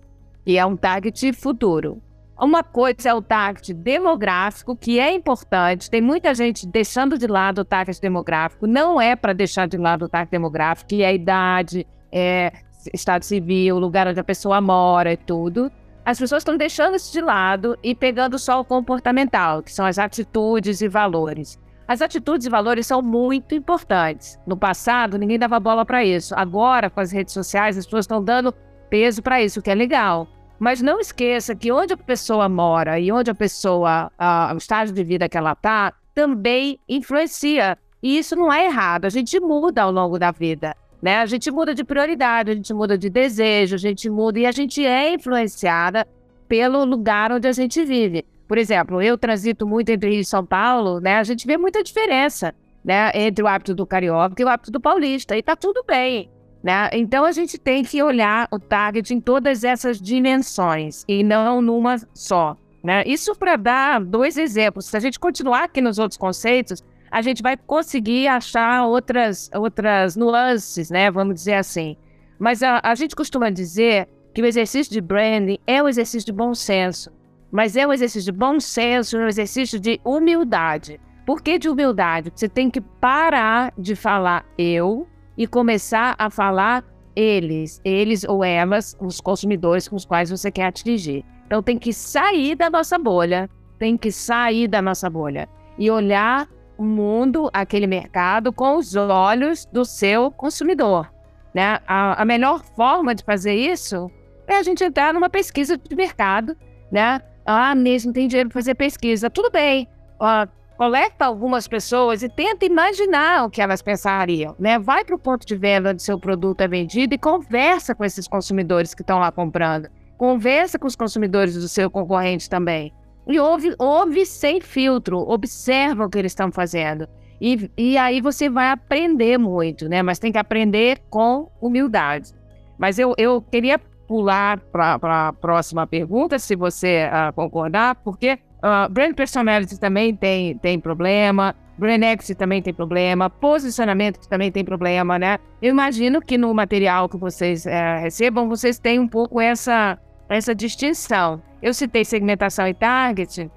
e 0.49 0.57
é 0.57 0.65
um 0.65 0.79
target 0.79 1.31
futuro. 1.35 2.01
Uma 2.41 2.63
coisa 2.63 3.11
é 3.11 3.15
o 3.15 3.21
target 3.21 3.75
demográfico, 3.75 4.75
que 4.75 4.99
é 4.99 5.13
importante. 5.13 5.91
Tem 5.91 6.01
muita 6.01 6.35
gente 6.35 6.67
deixando 6.67 7.19
de 7.19 7.27
lado 7.27 7.59
o 7.59 7.65
target 7.67 8.01
demográfico. 8.01 8.67
Não 8.67 8.99
é 8.99 9.15
para 9.15 9.35
deixar 9.35 9.69
de 9.69 9.77
lado 9.77 10.07
o 10.07 10.09
target 10.09 10.31
demográfico, 10.31 10.89
que 10.89 11.03
é 11.03 11.09
a 11.09 11.13
idade, 11.13 11.87
é 12.11 12.51
estado 12.95 13.25
civil, 13.25 13.79
lugar 13.79 14.09
onde 14.09 14.19
a 14.19 14.25
pessoa 14.25 14.59
mora 14.59 15.13
e 15.13 15.19
tudo. 15.19 15.71
As 16.03 16.19
pessoas 16.19 16.41
estão 16.41 16.57
deixando 16.57 16.97
isso 16.97 17.13
de 17.13 17.21
lado 17.21 17.77
e 17.83 17.95
pegando 17.95 18.39
só 18.39 18.59
o 18.59 18.65
comportamental, 18.65 19.63
que 19.63 19.71
são 19.71 19.85
as 19.85 19.99
atitudes 19.99 20.81
e 20.81 20.89
valores. 20.89 21.59
As 21.87 22.01
atitudes 22.01 22.47
e 22.47 22.51
valores 22.51 22.87
são 22.87 23.03
muito 23.03 23.55
importantes. 23.55 24.41
No 24.47 24.57
passado, 24.57 25.19
ninguém 25.19 25.39
dava 25.39 25.61
bola 25.61 25.85
para 25.85 26.03
isso. 26.03 26.35
Agora, 26.35 26.89
com 26.89 27.01
as 27.01 27.13
redes 27.13 27.35
sociais, 27.35 27.77
as 27.77 27.85
pessoas 27.85 28.05
estão 28.05 28.25
dando 28.25 28.55
peso 28.89 29.23
para 29.23 29.43
isso, 29.43 29.61
o 29.61 29.63
que 29.63 29.71
é 29.71 29.75
legal. 29.75 30.27
Mas 30.59 30.83
não 30.83 31.01
esqueça 31.01 31.55
que 31.55 31.71
onde 31.71 31.93
a 31.93 31.97
pessoa 31.97 32.49
mora 32.49 32.99
e 32.99 33.13
onde 33.13 33.31
a 33.31 33.35
pessoa, 33.35 34.11
o 34.53 34.57
estágio 34.57 34.95
de 34.95 35.05
vida 35.05 35.29
que 35.29 35.39
ela 35.39 35.53
está, 35.53 35.93
também 36.15 36.81
influencia. 36.89 37.79
E 38.03 38.19
isso 38.19 38.35
não 38.35 38.53
é 38.53 38.67
errado. 38.67 39.05
A 39.05 39.09
gente 39.09 39.39
muda 39.39 39.83
ao 39.83 39.93
longo 39.93 40.19
da 40.19 40.31
vida. 40.31 40.77
Né? 41.01 41.19
A 41.19 41.27
gente 41.27 41.49
muda 41.49 41.73
de 41.75 41.85
prioridade, 41.85 42.51
a 42.51 42.55
gente 42.55 42.75
muda 42.75 42.99
de 42.99 43.09
desejo, 43.09 43.77
a 43.77 43.79
gente 43.79 44.11
muda 44.11 44.41
e 44.41 44.47
a 44.47 44.51
gente 44.51 44.85
é 44.85 45.15
influenciada 45.15 46.05
pelo 46.49 46.85
lugar 46.85 47.31
onde 47.31 47.47
a 47.47 47.53
gente 47.53 47.85
vive. 47.85 48.25
Por 48.49 48.59
exemplo, 48.59 49.01
eu 49.01 49.17
transito 49.17 49.65
muito 49.65 49.91
entre 49.91 50.11
Rio 50.11 50.21
e 50.23 50.25
São 50.25 50.45
Paulo, 50.45 50.99
né? 50.99 51.19
A 51.19 51.23
gente 51.23 51.47
vê 51.47 51.57
muita 51.57 51.85
diferença, 51.85 52.53
né? 52.85 53.13
Entre 53.15 53.45
o 53.45 53.47
hábito 53.47 53.77
do 53.77 53.87
carioca 53.87 54.43
e 54.43 54.45
o 54.45 54.49
hábito 54.49 54.73
do 54.73 54.81
paulista, 54.81 55.37
e 55.37 55.43
tá 55.43 55.55
tudo 55.55 55.85
bem, 55.87 56.29
né? 56.63 56.91
Então 56.93 57.25
a 57.25 57.33
gente 57.33 57.59
tem 57.59 57.85
que 57.85 58.03
olhar 58.03 58.49
o 58.51 58.59
target 58.59 59.15
em 59.15 59.21
todas 59.21 59.65
essas 59.65 60.01
dimensões 60.01 61.05
e 61.07 61.23
não 61.23 61.61
numa 61.61 61.97
só, 62.13 62.57
né? 62.83 63.03
Isso 63.07 63.35
para 63.35 63.57
dar 63.57 64.01
dois 64.01 64.37
exemplos. 64.37 64.87
Se 64.87 64.97
a 64.97 65.01
gente 65.01 65.19
continuar 65.19 65.65
aqui 65.65 65.81
nos 65.81 65.99
outros 65.99 66.19
conceitos, 66.19 66.83
a 67.11 67.23
gente 67.23 67.43
vai 67.43 67.57
conseguir 67.57 68.29
achar 68.29 68.87
outras, 68.87 69.51
outras 69.55 70.17
nuances, 70.17 70.91
né? 70.91 71.11
Vamos 71.11 71.35
dizer 71.35 71.55
assim. 71.55 71.97
Mas 72.39 72.63
a, 72.63 72.81
a 72.83 72.95
gente 72.95 73.17
costuma 73.17 73.51
dizer 73.51 74.09
que 74.35 74.43
o 74.43 74.47
exercício 74.47 74.93
de 74.93 75.01
branding 75.01 75.59
é 75.67 75.83
um 75.83 75.89
exercício 75.89 76.27
de 76.27 76.33
bom 76.33 76.55
senso. 76.55 77.11
Mas 77.51 77.77
é 77.77 77.87
um 77.87 77.93
exercício 77.93 78.31
de 78.31 78.39
bom 78.39 78.61
senso, 78.61 79.17
um 79.17 79.27
exercício 79.27 79.81
de 79.81 80.01
humildade. 80.05 81.01
Por 81.25 81.43
que 81.43 81.59
de 81.59 81.69
humildade? 81.69 82.31
Você 82.35 82.49
tem 82.49 82.71
que 82.71 82.81
parar 82.81 83.73
de 83.77 83.95
falar 83.95 84.45
eu 84.57 85.07
e 85.39 85.47
começar 85.47 86.17
a 86.19 86.29
falar 86.29 86.85
eles, 87.15 87.81
eles 87.85 88.25
ou 88.25 88.45
elas, 88.45 88.97
os 89.01 89.21
consumidores 89.21 89.89
com 89.89 89.95
os 89.97 90.05
quais 90.05 90.29
você 90.29 90.51
quer 90.51 90.67
atingir. 90.67 91.25
Então 91.47 91.63
tem 91.63 91.79
que 91.79 91.93
sair 91.93 92.57
da 92.57 92.69
nossa 92.69 92.99
bolha, 92.99 93.49
tem 93.79 93.97
que 93.97 94.11
sair 94.11 94.67
da 94.67 94.83
nossa 94.83 95.09
bolha 95.09 95.49
e 95.79 95.91
olhar 95.91 96.49
o 96.77 96.85
mundo, 96.85 97.49
aquele 97.53 97.87
mercado, 97.87 98.53
com 98.53 98.77
os 98.77 98.95
olhos 98.97 99.65
do 99.73 99.85
seu 99.85 100.31
consumidor. 100.31 101.11
Né? 101.55 101.79
A, 101.87 102.21
a 102.23 102.25
melhor 102.25 102.63
forma 102.77 103.15
de 103.15 103.25
fazer 103.25 103.55
isso 103.55 104.11
é 104.47 104.57
a 104.57 104.63
gente 104.63 104.83
entrar 104.83 105.15
numa 105.15 105.31
pesquisa 105.31 105.77
de 105.77 105.95
mercado, 105.95 106.57
né? 106.91 107.21
Ah, 107.45 107.75
mesmo 107.75 108.13
tem 108.13 108.29
dinheiro 108.29 108.49
para 108.51 108.61
fazer 108.61 108.75
pesquisa. 108.75 109.31
Tudo 109.31 109.51
bem. 109.51 109.89
Uh, 110.21 110.49
coleta 110.79 111.25
algumas 111.25 111.67
pessoas 111.67 112.23
e 112.23 112.29
tenta 112.29 112.65
imaginar 112.65 113.45
o 113.45 113.51
que 113.51 113.61
elas 113.61 113.83
pensariam, 113.83 114.55
né? 114.61 114.79
Vai 114.79 115.05
para 115.05 115.17
o 115.17 115.19
ponto 115.19 115.45
de 115.45 115.57
venda 115.57 115.91
onde 115.91 116.01
seu 116.01 116.17
produto 116.21 116.61
é 116.61 116.69
vendido 116.69 117.13
e 117.13 117.19
conversa 117.19 117.97
com 117.97 118.05
esses 118.05 118.29
consumidores 118.29 118.95
que 118.95 119.03
estão 119.03 119.19
lá 119.19 119.33
comprando. 119.33 119.89
Conversa 120.17 120.79
com 120.79 120.87
os 120.87 120.95
consumidores 120.95 121.55
do 121.55 121.69
seu 121.69 121.91
concorrente 121.91 122.49
também. 122.49 122.95
E 123.27 123.41
ouve, 123.41 123.75
ouve 123.77 124.25
sem 124.25 124.61
filtro, 124.61 125.19
observa 125.19 126.07
o 126.07 126.09
que 126.09 126.17
eles 126.17 126.31
estão 126.31 126.53
fazendo. 126.53 127.09
E, 127.41 127.69
e 127.77 127.99
aí 127.99 128.21
você 128.21 128.49
vai 128.49 128.71
aprender 128.71 129.37
muito, 129.37 129.89
né? 129.89 130.01
Mas 130.01 130.21
tem 130.21 130.31
que 130.31 130.39
aprender 130.39 131.01
com 131.11 131.51
humildade. 131.61 132.33
Mas 132.79 133.01
eu, 133.01 133.15
eu 133.19 133.43
queria 133.43 133.81
pular 134.07 134.61
para 134.61 135.29
a 135.29 135.33
próxima 135.33 135.89
pergunta, 135.89 136.39
se 136.39 136.55
você 136.55 137.09
uh, 137.09 137.33
concordar, 137.33 137.97
porque 137.97 138.39
uh, 138.63 138.91
brand 138.91 139.15
personality 139.15 139.79
também 139.79 140.15
tem, 140.15 140.57
tem 140.59 140.79
problema, 140.79 141.55
brand 141.79 142.03
equity 142.03 142.35
também 142.35 142.61
tem 142.61 142.75
problema, 142.75 143.31
posicionamento 143.31 144.27
também 144.29 144.51
tem 144.51 144.65
problema, 144.65 145.19
né? 145.19 145.39
Eu 145.63 145.71
imagino 145.71 146.21
que 146.21 146.37
no 146.37 146.53
material 146.53 147.09
que 147.09 147.17
vocês 147.17 147.65
uh, 147.67 148.01
recebam, 148.01 148.49
vocês 148.49 148.79
têm 148.79 148.99
um 148.99 149.09
pouco 149.09 149.41
essa, 149.41 149.99
essa 150.29 150.55
distinção. 150.55 151.43
Eu 151.63 151.73
citei 151.73 152.05
segmentação 152.05 152.67
e 152.67 152.75
target, 152.75 153.51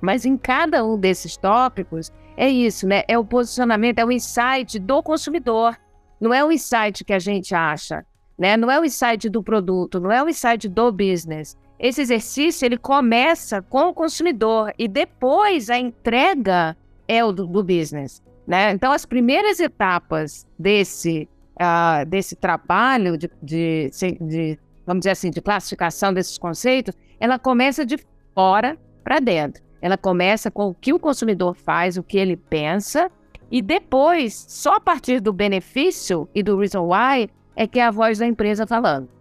mas 0.00 0.24
em 0.24 0.36
cada 0.36 0.84
um 0.84 0.98
desses 0.98 1.36
tópicos 1.36 2.12
é 2.36 2.48
isso, 2.48 2.86
né? 2.86 3.02
É 3.08 3.18
o 3.18 3.24
posicionamento, 3.24 3.98
é 3.98 4.04
o 4.04 4.12
insight 4.12 4.78
do 4.78 5.02
consumidor. 5.02 5.76
Não 6.20 6.32
é 6.32 6.44
o 6.44 6.50
insight 6.50 7.04
que 7.04 7.12
a 7.12 7.18
gente 7.18 7.54
acha, 7.54 8.04
né? 8.38 8.56
Não 8.56 8.70
é 8.70 8.78
o 8.78 8.84
insight 8.84 9.28
do 9.28 9.42
produto, 9.42 10.00
não 10.00 10.10
é 10.10 10.22
o 10.22 10.28
insight 10.28 10.68
do 10.68 10.90
business. 10.90 11.56
Esse 11.84 12.00
exercício 12.00 12.64
ele 12.64 12.78
começa 12.78 13.60
com 13.60 13.88
o 13.88 13.92
consumidor 13.92 14.72
e 14.78 14.88
depois 14.88 15.68
a 15.68 15.78
entrega 15.78 16.74
é 17.06 17.22
o 17.22 17.30
do, 17.30 17.46
do 17.46 17.62
business, 17.62 18.22
né? 18.46 18.70
Então 18.70 18.90
as 18.90 19.04
primeiras 19.04 19.60
etapas 19.60 20.46
desse 20.58 21.28
uh, 21.60 22.06
desse 22.06 22.36
trabalho 22.36 23.18
de, 23.18 23.30
de, 23.42 23.90
de, 24.18 24.58
vamos 24.86 25.00
dizer 25.00 25.10
assim, 25.10 25.28
de 25.30 25.42
classificação 25.42 26.10
desses 26.10 26.38
conceitos, 26.38 26.94
ela 27.20 27.38
começa 27.38 27.84
de 27.84 27.98
fora 28.34 28.78
para 29.02 29.20
dentro. 29.20 29.62
Ela 29.82 29.98
começa 29.98 30.50
com 30.50 30.68
o 30.68 30.74
que 30.74 30.94
o 30.94 30.98
consumidor 30.98 31.54
faz, 31.54 31.98
o 31.98 32.02
que 32.02 32.16
ele 32.16 32.34
pensa, 32.38 33.10
e 33.50 33.60
depois, 33.60 34.46
só 34.48 34.76
a 34.76 34.80
partir 34.80 35.20
do 35.20 35.34
benefício 35.34 36.26
e 36.34 36.42
do 36.42 36.56
reason 36.56 36.88
why, 36.88 37.28
é 37.54 37.66
que 37.66 37.78
é 37.78 37.84
a 37.84 37.90
voz 37.90 38.20
da 38.20 38.26
empresa 38.26 38.66
falando. 38.66 39.13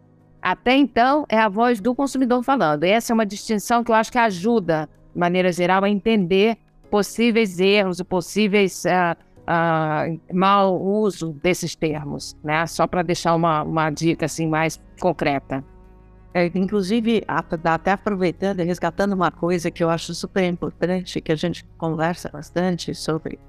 Até 0.44 0.76
então, 0.76 1.26
é 1.30 1.40
a 1.40 1.48
voz 1.48 1.80
do 1.80 1.96
consumidor 1.96 2.44
falando. 2.44 2.84
Essa 2.84 3.14
é 3.14 3.16
uma 3.16 3.26
distinção 3.26 3.82
que 3.82 3.90
eu 3.90 3.96
acho 3.96 4.12
que 4.12 4.18
ajuda, 4.18 4.90
de 5.14 5.18
maneira 5.18 5.54
geral, 5.54 5.86
a 5.86 5.90
entender 5.90 6.58
possíveis 6.92 7.62
erros 7.62 8.02
e 8.02 8.04
possíveis 8.04 8.84
uh, 8.84 9.18
uh, 9.44 10.20
mau 10.36 10.82
uso 10.84 11.32
desses 11.42 11.76
termos, 11.76 12.36
né? 12.44 12.68
Só 12.68 12.86
para 12.86 13.02
deixar 13.02 13.34
uma, 13.36 13.64
uma 13.64 13.90
dica 13.90 14.26
assim 14.26 14.46
mais 14.46 14.82
concreta. 15.00 15.64
É, 16.34 16.48
inclusive, 16.56 17.24
até 17.64 17.92
aproveitando 17.92 18.60
e 18.60 18.64
resgatando 18.66 19.14
uma 19.14 19.32
coisa 19.32 19.72
que 19.72 19.82
eu 19.82 19.90
acho 19.90 20.14
super 20.14 20.44
importante, 20.44 21.22
que 21.22 21.32
a 21.32 21.36
gente 21.38 21.64
conversa 21.78 22.30
bastante 22.30 22.94
sobre, 22.94 23.40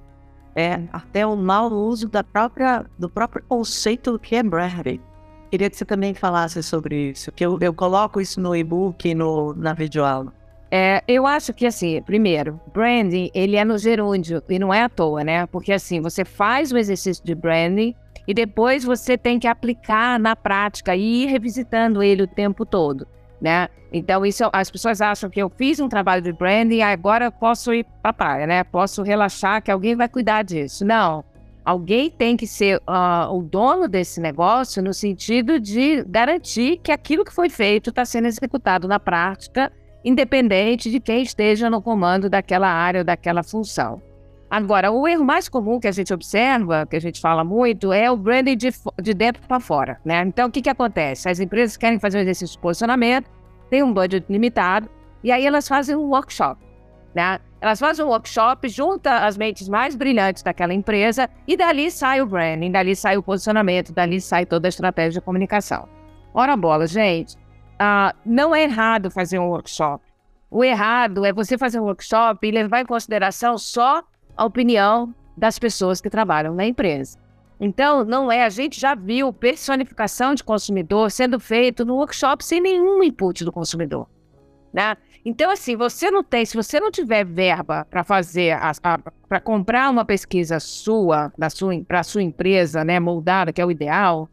é 0.54 0.80
até 0.92 1.26
o 1.26 1.34
mau 1.34 1.72
uso 1.72 2.08
da 2.08 2.22
própria, 2.22 2.86
do 2.96 3.10
próprio 3.10 3.42
conceito 3.48 4.16
que 4.20 4.36
é 4.36 4.44
branding. 4.44 5.00
Queria 5.54 5.70
que 5.70 5.76
você 5.76 5.84
também 5.84 6.12
falasse 6.14 6.60
sobre 6.64 7.10
isso, 7.10 7.30
que 7.30 7.46
eu, 7.46 7.56
eu 7.60 7.72
coloco 7.72 8.20
isso 8.20 8.40
no 8.40 8.56
e-book 8.56 9.08
e 9.08 9.14
no, 9.14 9.54
na 9.54 9.72
videoaula. 9.72 10.32
É, 10.68 11.00
eu 11.06 11.28
acho 11.28 11.54
que 11.54 11.64
assim, 11.64 12.02
primeiro, 12.02 12.60
branding, 12.72 13.30
ele 13.32 13.54
é 13.54 13.64
no 13.64 13.78
gerúndio 13.78 14.42
e 14.48 14.58
não 14.58 14.74
é 14.74 14.82
à 14.82 14.88
toa, 14.88 15.22
né? 15.22 15.46
Porque 15.46 15.72
assim, 15.72 16.00
você 16.00 16.24
faz 16.24 16.72
o 16.72 16.76
exercício 16.76 17.24
de 17.24 17.36
branding 17.36 17.94
e 18.26 18.34
depois 18.34 18.82
você 18.82 19.16
tem 19.16 19.38
que 19.38 19.46
aplicar 19.46 20.18
na 20.18 20.34
prática 20.34 20.96
e 20.96 21.22
ir 21.22 21.26
revisitando 21.26 22.02
ele 22.02 22.24
o 22.24 22.26
tempo 22.26 22.66
todo, 22.66 23.06
né? 23.40 23.68
Então 23.92 24.26
isso 24.26 24.50
as 24.52 24.68
pessoas 24.68 25.00
acham 25.00 25.30
que 25.30 25.40
eu 25.40 25.48
fiz 25.48 25.78
um 25.78 25.88
trabalho 25.88 26.20
de 26.20 26.32
branding 26.32 26.78
e 26.78 26.82
agora 26.82 27.30
posso 27.30 27.72
ir 27.72 27.86
para 28.02 28.12
praia, 28.12 28.44
né? 28.44 28.64
Posso 28.64 29.04
relaxar 29.04 29.62
que 29.62 29.70
alguém 29.70 29.94
vai 29.94 30.08
cuidar 30.08 30.42
disso. 30.42 30.84
Não. 30.84 31.22
Alguém 31.64 32.10
tem 32.10 32.36
que 32.36 32.46
ser 32.46 32.76
uh, 32.78 33.34
o 33.34 33.42
dono 33.42 33.88
desse 33.88 34.20
negócio 34.20 34.82
no 34.82 34.92
sentido 34.92 35.58
de 35.58 36.04
garantir 36.04 36.78
que 36.82 36.92
aquilo 36.92 37.24
que 37.24 37.32
foi 37.32 37.48
feito 37.48 37.88
está 37.88 38.04
sendo 38.04 38.26
executado 38.26 38.86
na 38.86 39.00
prática, 39.00 39.72
independente 40.04 40.90
de 40.90 41.00
quem 41.00 41.22
esteja 41.22 41.70
no 41.70 41.80
comando 41.80 42.28
daquela 42.28 42.68
área 42.68 43.00
ou 43.00 43.04
daquela 43.04 43.42
função. 43.42 44.02
Agora, 44.50 44.92
o 44.92 45.08
erro 45.08 45.24
mais 45.24 45.48
comum 45.48 45.80
que 45.80 45.88
a 45.88 45.92
gente 45.92 46.12
observa, 46.12 46.86
que 46.86 46.94
a 46.94 47.00
gente 47.00 47.20
fala 47.20 47.42
muito, 47.42 47.92
é 47.92 48.10
o 48.10 48.16
branding 48.16 48.56
de, 48.56 48.68
de 49.02 49.14
dentro 49.14 49.42
para 49.48 49.58
fora, 49.58 49.98
né? 50.04 50.22
Então, 50.22 50.48
o 50.48 50.50
que, 50.50 50.60
que 50.60 50.68
acontece? 50.68 51.28
As 51.28 51.40
empresas 51.40 51.76
querem 51.76 51.98
fazer 51.98 52.18
um 52.18 52.20
exercício 52.20 52.54
de 52.54 52.62
posicionamento, 52.62 53.28
tem 53.70 53.82
um 53.82 53.92
budget 53.92 54.24
limitado, 54.30 54.88
e 55.24 55.32
aí 55.32 55.46
elas 55.46 55.66
fazem 55.66 55.96
um 55.96 56.10
workshop, 56.10 56.60
né? 57.14 57.40
Elas 57.64 57.80
fazem 57.80 58.04
um 58.04 58.08
workshop, 58.08 58.68
junta 58.68 59.24
as 59.24 59.38
mentes 59.38 59.70
mais 59.70 59.96
brilhantes 59.96 60.42
daquela 60.42 60.74
empresa, 60.74 61.30
e 61.48 61.56
dali 61.56 61.90
sai 61.90 62.20
o 62.20 62.26
branding, 62.26 62.70
dali 62.70 62.94
sai 62.94 63.16
o 63.16 63.22
posicionamento, 63.22 63.90
dali 63.90 64.20
sai 64.20 64.44
toda 64.44 64.68
a 64.68 64.68
estratégia 64.68 65.18
de 65.18 65.24
comunicação. 65.24 65.88
Ora 66.34 66.58
bola, 66.58 66.86
gente, 66.86 67.36
uh, 67.36 68.14
não 68.22 68.54
é 68.54 68.64
errado 68.64 69.10
fazer 69.10 69.38
um 69.38 69.48
workshop. 69.48 70.04
O 70.50 70.62
errado 70.62 71.24
é 71.24 71.32
você 71.32 71.56
fazer 71.56 71.80
um 71.80 71.84
workshop 71.84 72.46
e 72.46 72.50
levar 72.50 72.82
em 72.82 72.84
consideração 72.84 73.56
só 73.56 74.02
a 74.36 74.44
opinião 74.44 75.14
das 75.34 75.58
pessoas 75.58 76.02
que 76.02 76.10
trabalham 76.10 76.54
na 76.54 76.66
empresa. 76.66 77.18
Então, 77.58 78.04
não 78.04 78.30
é, 78.30 78.44
a 78.44 78.50
gente 78.50 78.78
já 78.78 78.94
viu 78.94 79.32
personificação 79.32 80.34
de 80.34 80.44
consumidor 80.44 81.10
sendo 81.10 81.40
feito 81.40 81.82
no 81.82 81.94
workshop 81.94 82.44
sem 82.44 82.60
nenhum 82.60 83.02
input 83.02 83.42
do 83.42 83.50
consumidor. 83.50 84.06
Né? 84.74 84.96
Então, 85.24 85.52
assim, 85.52 85.76
você 85.76 86.10
não 86.10 86.24
tem, 86.24 86.44
se 86.44 86.56
você 86.56 86.80
não 86.80 86.90
tiver 86.90 87.24
verba 87.24 87.86
para 87.88 88.02
fazer, 88.02 88.58
para 89.28 89.40
comprar 89.40 89.88
uma 89.88 90.04
pesquisa 90.04 90.58
sua, 90.58 91.32
para 91.86 92.00
a 92.00 92.02
sua 92.02 92.22
empresa, 92.24 92.84
né, 92.84 92.98
moldada, 92.98 93.52
que 93.52 93.60
é 93.60 93.64
o 93.64 93.70
ideal, 93.70 94.28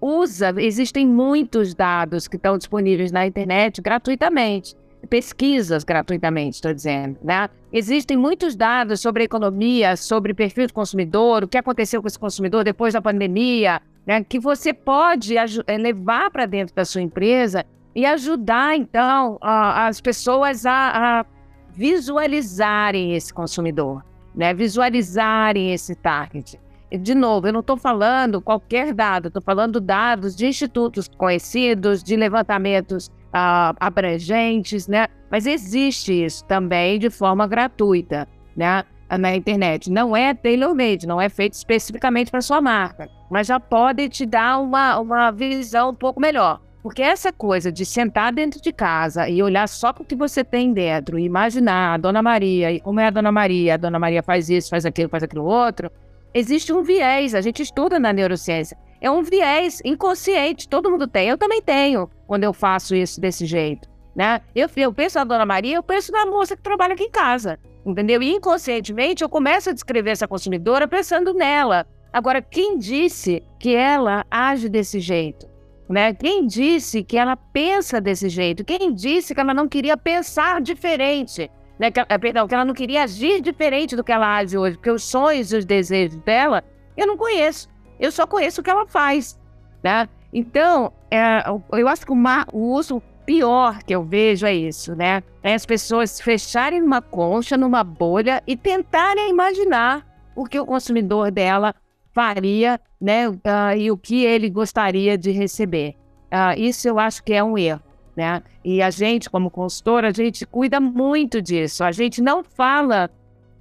usa, 0.00 0.54
existem 0.58 1.04
muitos 1.04 1.74
dados 1.74 2.28
que 2.28 2.36
estão 2.36 2.56
disponíveis 2.56 3.10
na 3.10 3.26
internet 3.26 3.82
gratuitamente 3.82 4.76
pesquisas 5.06 5.84
gratuitamente, 5.84 6.54
estou 6.54 6.72
dizendo, 6.72 7.18
né? 7.22 7.50
Existem 7.70 8.16
muitos 8.16 8.56
dados 8.56 9.00
sobre 9.00 9.24
economia, 9.24 9.96
sobre 9.96 10.32
perfil 10.32 10.66
do 10.66 10.72
consumidor, 10.72 11.44
o 11.44 11.48
que 11.48 11.58
aconteceu 11.58 12.00
com 12.00 12.08
esse 12.08 12.18
consumidor 12.18 12.64
depois 12.64 12.94
da 12.94 13.02
pandemia, 13.02 13.82
né? 14.06 14.24
Que 14.24 14.38
você 14.38 14.72
pode 14.72 15.36
eh, 15.36 15.76
levar 15.76 16.30
para 16.30 16.46
dentro 16.46 16.74
da 16.74 16.86
sua 16.86 17.02
empresa 17.02 17.66
e 17.94 18.04
ajudar, 18.04 18.76
então, 18.76 19.38
a, 19.40 19.86
as 19.86 20.00
pessoas 20.00 20.66
a, 20.66 21.20
a 21.20 21.26
visualizarem 21.70 23.14
esse 23.14 23.32
consumidor, 23.32 24.04
né? 24.34 24.52
Visualizarem 24.52 25.72
esse 25.72 25.94
target. 25.94 26.60
De 27.00 27.14
novo, 27.14 27.48
eu 27.48 27.52
não 27.52 27.60
estou 27.60 27.76
falando 27.76 28.40
qualquer 28.40 28.94
dado, 28.94 29.28
estou 29.28 29.42
falando 29.42 29.80
dados 29.80 30.36
de 30.36 30.46
institutos 30.46 31.08
conhecidos, 31.08 32.02
de 32.02 32.14
levantamentos 32.14 33.08
uh, 33.08 33.74
abrangentes, 33.80 34.86
né? 34.86 35.08
Mas 35.30 35.46
existe 35.46 36.24
isso 36.24 36.44
também 36.44 36.98
de 36.98 37.10
forma 37.10 37.46
gratuita, 37.46 38.28
né? 38.56 38.84
Na 39.18 39.34
internet. 39.34 39.90
Não 39.90 40.16
é 40.16 40.34
tailor-made, 40.34 41.06
não 41.06 41.20
é 41.20 41.28
feito 41.28 41.52
especificamente 41.52 42.30
para 42.30 42.40
sua 42.40 42.60
marca, 42.60 43.08
mas 43.30 43.46
já 43.46 43.60
pode 43.60 44.08
te 44.08 44.24
dar 44.24 44.58
uma, 44.58 44.98
uma 44.98 45.30
visão 45.30 45.90
um 45.90 45.94
pouco 45.94 46.20
melhor. 46.20 46.60
Porque 46.84 47.02
essa 47.02 47.32
coisa 47.32 47.72
de 47.72 47.84
sentar 47.84 48.32
dentro 48.32 48.60
de 48.60 48.72
casa 48.72 49.28
e 49.28 49.42
olhar 49.42 49.66
só 49.66 49.92
para 49.92 50.04
o 50.04 50.06
que 50.06 50.14
você 50.14 50.44
tem 50.44 50.72
dentro 50.72 51.18
e 51.18 51.24
imaginar 51.24 51.94
a 51.94 51.96
Dona 51.96 52.22
Maria 52.22 52.78
como 52.80 53.00
é 53.00 53.06
a 53.06 53.10
Dona 53.10 53.32
Maria, 53.32 53.74
a 53.74 53.76
Dona 53.76 53.98
Maria 53.98 54.22
faz 54.22 54.48
isso, 54.48 54.70
faz 54.70 54.86
aquilo, 54.86 55.08
faz 55.08 55.24
aquilo 55.24 55.44
outro, 55.44 55.90
existe 56.32 56.72
um 56.72 56.82
viés, 56.82 57.34
a 57.34 57.40
gente 57.40 57.62
estuda 57.62 57.98
na 57.98 58.12
neurociência 58.12 58.78
é 59.04 59.10
um 59.10 59.22
viés 59.22 59.82
inconsciente, 59.84 60.66
todo 60.66 60.90
mundo 60.90 61.06
tem. 61.06 61.28
Eu 61.28 61.36
também 61.36 61.60
tenho 61.60 62.08
quando 62.26 62.44
eu 62.44 62.54
faço 62.54 62.94
isso 62.94 63.20
desse 63.20 63.44
jeito, 63.44 63.86
né? 64.16 64.40
Eu, 64.54 64.66
eu 64.76 64.92
penso 64.94 65.18
na 65.18 65.24
Dona 65.24 65.44
Maria, 65.44 65.76
eu 65.76 65.82
penso 65.82 66.10
na 66.10 66.24
moça 66.24 66.56
que 66.56 66.62
trabalha 66.62 66.94
aqui 66.94 67.04
em 67.04 67.10
casa, 67.10 67.58
entendeu? 67.84 68.22
E 68.22 68.32
inconscientemente 68.32 69.22
eu 69.22 69.28
começo 69.28 69.68
a 69.68 69.74
descrever 69.74 70.12
essa 70.12 70.26
consumidora 70.26 70.88
pensando 70.88 71.34
nela. 71.34 71.86
Agora, 72.10 72.40
quem 72.40 72.78
disse 72.78 73.42
que 73.60 73.74
ela 73.74 74.24
age 74.30 74.70
desse 74.70 75.00
jeito? 75.00 75.53
Né? 75.88 76.14
Quem 76.14 76.46
disse 76.46 77.02
que 77.02 77.16
ela 77.16 77.36
pensa 77.36 78.00
desse 78.00 78.28
jeito? 78.28 78.64
Quem 78.64 78.92
disse 78.94 79.34
que 79.34 79.40
ela 79.40 79.52
não 79.52 79.68
queria 79.68 79.96
pensar 79.96 80.60
diferente? 80.60 81.50
Né? 81.78 81.90
Que, 81.90 82.00
eh, 82.00 82.18
perdão, 82.18 82.48
que 82.48 82.54
ela 82.54 82.64
não 82.64 82.74
queria 82.74 83.02
agir 83.02 83.40
diferente 83.40 83.94
do 83.94 84.02
que 84.02 84.12
ela 84.12 84.36
age 84.36 84.56
hoje? 84.56 84.76
Porque 84.76 84.90
os 84.90 85.04
sonhos 85.04 85.52
e 85.52 85.56
os 85.56 85.64
desejos 85.64 86.18
dela 86.22 86.64
eu 86.96 87.06
não 87.06 87.16
conheço. 87.16 87.68
Eu 88.00 88.10
só 88.10 88.26
conheço 88.26 88.60
o 88.60 88.64
que 88.64 88.70
ela 88.70 88.86
faz, 88.86 89.38
né? 89.82 90.08
Então, 90.32 90.92
é, 91.10 91.44
eu 91.72 91.86
acho 91.86 92.04
que 92.04 92.12
o, 92.12 92.16
o 92.52 92.72
uso 92.72 93.02
pior 93.24 93.82
que 93.82 93.94
eu 93.94 94.02
vejo 94.02 94.46
é 94.46 94.54
isso, 94.54 94.94
né? 94.94 95.22
É 95.42 95.54
as 95.54 95.66
pessoas 95.66 96.20
fecharem 96.20 96.80
numa 96.80 97.00
concha, 97.00 97.56
numa 97.56 97.84
bolha 97.84 98.42
e 98.46 98.56
tentarem 98.56 99.30
imaginar 99.30 100.04
o 100.34 100.44
que 100.44 100.58
o 100.58 100.66
consumidor 100.66 101.30
dela 101.30 101.74
faria, 102.14 102.80
né? 103.00 103.28
Uh, 103.28 103.38
e 103.76 103.90
o 103.90 103.96
que 103.96 104.24
ele 104.24 104.48
gostaria 104.48 105.18
de 105.18 105.32
receber. 105.32 105.96
Uh, 106.26 106.58
isso 106.58 106.88
eu 106.88 106.98
acho 106.98 107.22
que 107.22 107.34
é 107.34 107.42
um 107.42 107.58
erro, 107.58 107.82
né? 108.16 108.42
E 108.64 108.80
a 108.80 108.90
gente, 108.90 109.28
como 109.28 109.50
consultora, 109.50 110.08
a 110.08 110.12
gente 110.12 110.46
cuida 110.46 110.80
muito 110.80 111.42
disso. 111.42 111.82
A 111.84 111.92
gente 111.92 112.22
não 112.22 112.44
fala 112.44 113.10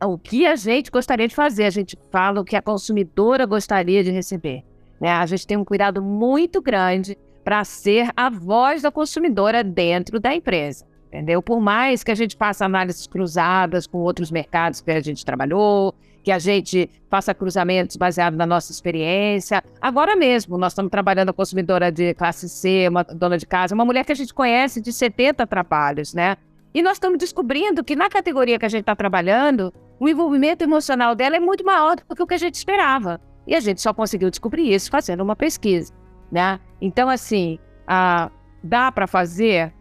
o 0.06 0.18
que 0.18 0.46
a 0.46 0.56
gente 0.56 0.92
gostaria 0.92 1.28
de 1.28 1.36
fazer, 1.36 1.66
a 1.66 1.70
gente 1.70 1.98
fala 2.12 2.42
o 2.42 2.46
que 2.46 2.56
a 2.56 2.62
consumidora 2.62 3.46
gostaria 3.46 4.04
de 4.04 4.12
receber. 4.12 4.64
Né? 5.00 5.10
A 5.10 5.26
gente 5.26 5.48
tem 5.48 5.58
um 5.58 5.66
cuidado 5.66 6.02
muito 6.02 6.62
grande 6.62 7.18
para 7.44 7.64
ser 7.64 8.10
a 8.16 8.30
voz 8.30 8.82
da 8.82 8.92
consumidora 8.92 9.64
dentro 9.64 10.20
da 10.20 10.34
empresa. 10.34 10.86
Entendeu? 11.14 11.44
Por 11.44 11.62
mais 11.62 12.04
que 12.04 12.10
a 12.10 12.16
gente 12.16 12.36
faça 12.36 12.66
análises 12.66 13.06
cruzadas 13.06 13.86
com 13.86 14.00
outros 14.00 14.32
mercados 14.32 14.82
que 14.82 14.90
a 14.90 15.00
gente 15.00 15.24
trabalhou, 15.24 15.94
que 16.24 16.32
a 16.32 16.40
gente 16.40 16.90
faça 17.08 17.36
cruzamentos 17.36 17.96
baseados 17.98 18.36
na 18.36 18.48
nossa 18.48 18.72
experiência. 18.72 19.64
Agora 19.80 20.16
mesmo, 20.16 20.58
nós 20.58 20.72
estamos 20.72 20.90
trabalhando 20.90 21.30
a 21.30 21.34
consumidora 21.34 21.92
de 21.92 22.16
classe 22.16 22.50
C, 22.50 22.88
uma 22.90 23.04
dona 23.04 23.38
de 23.38 23.46
casa, 23.46 23.76
uma 23.76 23.86
mulher 23.86 24.04
que 24.04 24.12
a 24.12 24.16
gente 24.16 24.34
conhece 24.34 24.82
de 24.82 24.92
70 24.92 25.46
trabalhos, 25.46 26.16
né? 26.16 26.36
E 26.74 26.82
nós 26.82 26.94
estamos 26.94 27.20
descobrindo 27.20 27.84
que 27.84 27.96
na 27.96 28.10
categoria 28.10 28.58
que 28.58 28.66
a 28.66 28.70
gente 28.70 28.82
está 28.82 28.96
trabalhando, 28.96 29.72
o 30.00 30.10
envolvimento 30.10 30.64
emocional 30.64 31.14
dela 31.14 31.36
é 31.36 31.40
muito 31.40 31.64
maior 31.64 31.96
do 31.96 32.16
que 32.16 32.24
o 32.24 32.26
que 32.26 32.34
a 32.34 32.40
gente 32.40 32.56
esperava. 32.56 33.22
E 33.46 33.54
a 33.54 33.60
gente 33.60 33.82
só 33.82 33.94
conseguiu 33.94 34.32
descobrir 34.32 34.74
isso 34.74 34.90
fazendo 34.90 35.22
uma 35.22 35.36
pesquisa, 35.36 35.94
né? 36.32 36.60
Então, 36.82 37.08
assim, 37.08 37.60
ah, 37.86 38.32
dá 38.64 38.92
para 38.92 39.06
fazer 39.06 39.72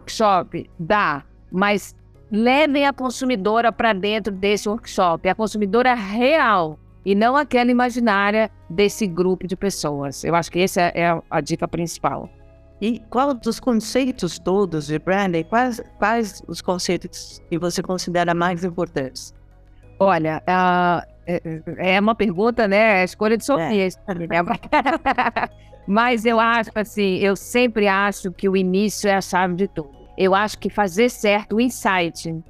workshop? 0.00 0.68
Dá, 0.78 1.22
mas 1.52 1.94
levem 2.30 2.86
a 2.86 2.92
consumidora 2.92 3.72
para 3.72 3.92
dentro 3.92 4.32
desse 4.32 4.68
workshop, 4.68 5.28
a 5.28 5.34
consumidora 5.34 5.94
real 5.94 6.78
e 7.04 7.14
não 7.14 7.36
aquela 7.36 7.70
imaginária 7.70 8.50
desse 8.68 9.06
grupo 9.06 9.46
de 9.46 9.56
pessoas. 9.56 10.24
Eu 10.24 10.34
acho 10.34 10.50
que 10.50 10.60
essa 10.60 10.80
é 10.82 11.20
a 11.30 11.40
dica 11.40 11.66
principal. 11.66 12.28
E 12.80 13.00
qual 13.10 13.34
dos 13.34 13.60
conceitos 13.60 14.38
todos 14.38 14.86
de 14.86 14.98
branding, 14.98 15.44
quais, 15.44 15.82
quais 15.98 16.42
os 16.48 16.62
conceitos 16.62 17.42
que 17.50 17.58
você 17.58 17.82
considera 17.82 18.34
mais 18.34 18.64
importantes? 18.64 19.34
Olha, 19.98 20.42
uh, 20.48 21.06
é 21.76 22.00
uma 22.00 22.14
pergunta, 22.14 22.66
né? 22.66 23.02
A 23.02 23.04
escolha 23.04 23.36
de 23.36 23.44
Sofia. 23.44 23.86
É. 23.86 23.90
Mas 25.90 26.24
eu 26.24 26.38
acho 26.38 26.70
assim, 26.72 27.16
eu 27.16 27.34
sempre 27.34 27.88
acho 27.88 28.30
que 28.30 28.48
o 28.48 28.56
início 28.56 29.08
é 29.08 29.16
a 29.16 29.20
chave 29.20 29.56
de 29.56 29.66
tudo. 29.66 29.90
Eu 30.16 30.36
acho 30.36 30.56
que 30.56 30.70
fazer 30.70 31.08
certo 31.08 31.56
o 31.56 31.60
insight 31.60 32.30
uh, 32.30 32.44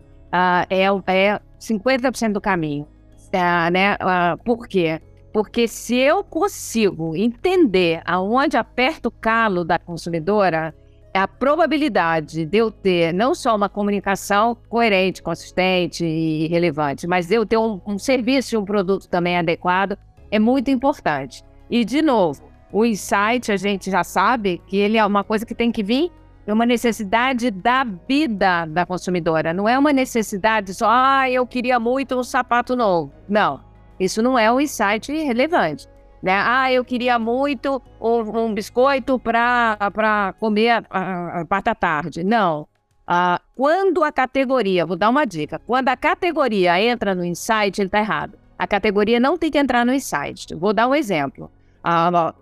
é, 0.68 0.82
é 1.06 1.40
50% 1.58 2.34
do 2.34 2.40
caminho. 2.40 2.86
Uh, 3.28 3.70
né? 3.72 3.94
Uh, 3.94 4.36
por 4.44 4.68
quê? 4.68 5.00
Porque 5.32 5.66
se 5.66 5.96
eu 5.96 6.22
consigo 6.22 7.16
entender 7.16 8.02
aonde 8.04 8.58
aperta 8.58 9.08
o 9.08 9.10
calo 9.10 9.64
da 9.64 9.78
consumidora, 9.78 10.74
a 11.14 11.26
probabilidade 11.26 12.44
de 12.44 12.58
eu 12.58 12.70
ter 12.70 13.14
não 13.14 13.34
só 13.34 13.56
uma 13.56 13.70
comunicação 13.70 14.54
coerente, 14.68 15.22
consistente 15.22 16.04
e 16.04 16.46
relevante, 16.48 17.06
mas 17.06 17.28
de 17.28 17.36
eu 17.36 17.46
ter 17.46 17.56
um, 17.56 17.80
um 17.86 17.98
serviço 17.98 18.54
e 18.54 18.58
um 18.58 18.66
produto 18.66 19.08
também 19.08 19.38
adequado 19.38 19.96
é 20.30 20.38
muito 20.38 20.70
importante. 20.70 21.42
E, 21.70 21.86
de 21.86 22.02
novo, 22.02 22.49
o 22.72 22.84
insight 22.84 23.50
a 23.50 23.56
gente 23.56 23.90
já 23.90 24.04
sabe 24.04 24.60
que 24.66 24.76
ele 24.76 24.96
é 24.96 25.04
uma 25.04 25.24
coisa 25.24 25.44
que 25.44 25.54
tem 25.54 25.72
que 25.72 25.82
vir 25.82 26.12
é 26.46 26.52
uma 26.52 26.66
necessidade 26.66 27.50
da 27.50 27.84
vida 27.84 28.66
da 28.66 28.84
consumidora. 28.84 29.52
Não 29.52 29.68
é 29.68 29.78
uma 29.78 29.92
necessidade 29.92 30.74
só, 30.74 30.86
ah, 30.88 31.30
eu 31.30 31.46
queria 31.46 31.78
muito 31.78 32.18
um 32.18 32.24
sapato 32.24 32.74
novo. 32.74 33.12
Não, 33.28 33.60
isso 33.98 34.22
não 34.22 34.38
é 34.38 34.50
um 34.50 34.60
insight 34.60 35.12
relevante. 35.12 35.86
Né? 36.22 36.32
Ah, 36.32 36.70
eu 36.72 36.84
queria 36.84 37.18
muito 37.18 37.80
um, 38.00 38.46
um 38.46 38.54
biscoito 38.54 39.18
para 39.18 40.34
comer 40.38 40.84
a, 40.90 41.44
parte 41.48 41.66
da 41.66 41.74
tarde. 41.74 42.24
Não. 42.24 42.66
Ah, 43.06 43.40
quando 43.56 44.02
a 44.04 44.12
categoria, 44.12 44.84
vou 44.84 44.96
dar 44.96 45.08
uma 45.08 45.24
dica, 45.24 45.60
quando 45.66 45.88
a 45.88 45.96
categoria 45.96 46.80
entra 46.80 47.14
no 47.14 47.24
insight, 47.24 47.80
ele 47.80 47.88
está 47.88 47.98
errado. 48.00 48.38
A 48.58 48.66
categoria 48.66 49.18
não 49.18 49.38
tem 49.38 49.50
que 49.50 49.58
entrar 49.58 49.86
no 49.86 49.94
insight. 49.94 50.54
Vou 50.54 50.72
dar 50.72 50.86
um 50.86 50.94
exemplo. 50.94 51.50
Ah, 51.82 52.34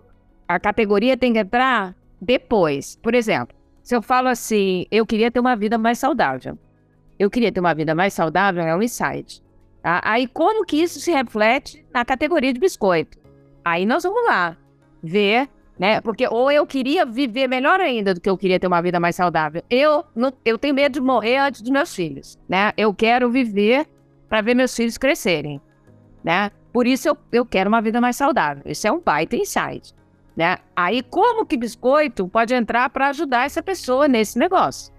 a 0.49 0.59
categoria 0.59 1.15
tem 1.15 1.31
que 1.31 1.39
entrar 1.39 1.95
depois. 2.19 2.95
Por 3.03 3.13
exemplo, 3.13 3.55
se 3.83 3.95
eu 3.95 4.01
falo 4.01 4.27
assim, 4.29 4.87
eu 4.89 5.05
queria 5.05 5.29
ter 5.29 5.39
uma 5.39 5.55
vida 5.55 5.77
mais 5.77 5.99
saudável. 5.99 6.57
Eu 7.19 7.29
queria 7.29 7.51
ter 7.51 7.59
uma 7.59 7.75
vida 7.75 7.93
mais 7.93 8.15
saudável, 8.15 8.63
é 8.63 8.75
um 8.75 8.81
insight. 8.81 9.43
Tá? 9.83 10.01
Aí, 10.03 10.25
como 10.25 10.65
que 10.65 10.81
isso 10.81 10.99
se 10.99 11.11
reflete 11.11 11.85
na 11.93 12.03
categoria 12.03 12.51
de 12.51 12.59
biscoito? 12.59 13.19
Aí 13.63 13.85
nós 13.85 14.01
vamos 14.01 14.25
lá 14.25 14.57
ver, 15.03 15.47
né? 15.77 16.01
Porque 16.01 16.27
ou 16.27 16.49
eu 16.49 16.65
queria 16.65 17.05
viver 17.05 17.47
melhor 17.47 17.79
ainda 17.79 18.15
do 18.15 18.19
que 18.19 18.29
eu 18.29 18.37
queria 18.37 18.59
ter 18.59 18.65
uma 18.65 18.81
vida 18.81 18.99
mais 18.99 19.15
saudável. 19.15 19.61
Eu, 19.69 20.03
não, 20.15 20.33
eu 20.43 20.57
tenho 20.57 20.73
medo 20.73 20.93
de 20.93 21.01
morrer 21.01 21.37
antes 21.37 21.61
dos 21.61 21.69
meus 21.69 21.93
filhos, 21.93 22.39
né? 22.49 22.71
Eu 22.75 22.91
quero 22.91 23.29
viver 23.29 23.87
para 24.27 24.41
ver 24.41 24.55
meus 24.55 24.75
filhos 24.75 24.97
crescerem, 24.97 25.61
né? 26.23 26.49
Por 26.73 26.87
isso 26.87 27.07
eu, 27.07 27.17
eu 27.31 27.45
quero 27.45 27.69
uma 27.69 27.81
vida 27.81 28.01
mais 28.01 28.15
saudável. 28.15 28.63
Isso 28.65 28.87
é 28.87 28.91
um 28.91 28.99
baita 28.99 29.35
insight. 29.35 29.93
Né? 30.39 30.57
Aí, 30.73 31.03
como 31.03 31.45
que 31.45 31.57
biscoito 31.57 32.25
pode 32.29 32.53
entrar 32.53 32.89
para 32.91 33.09
ajudar 33.09 33.45
essa 33.45 33.61
pessoa 33.61 34.07
nesse 34.07 34.39
negócio? 34.39 34.93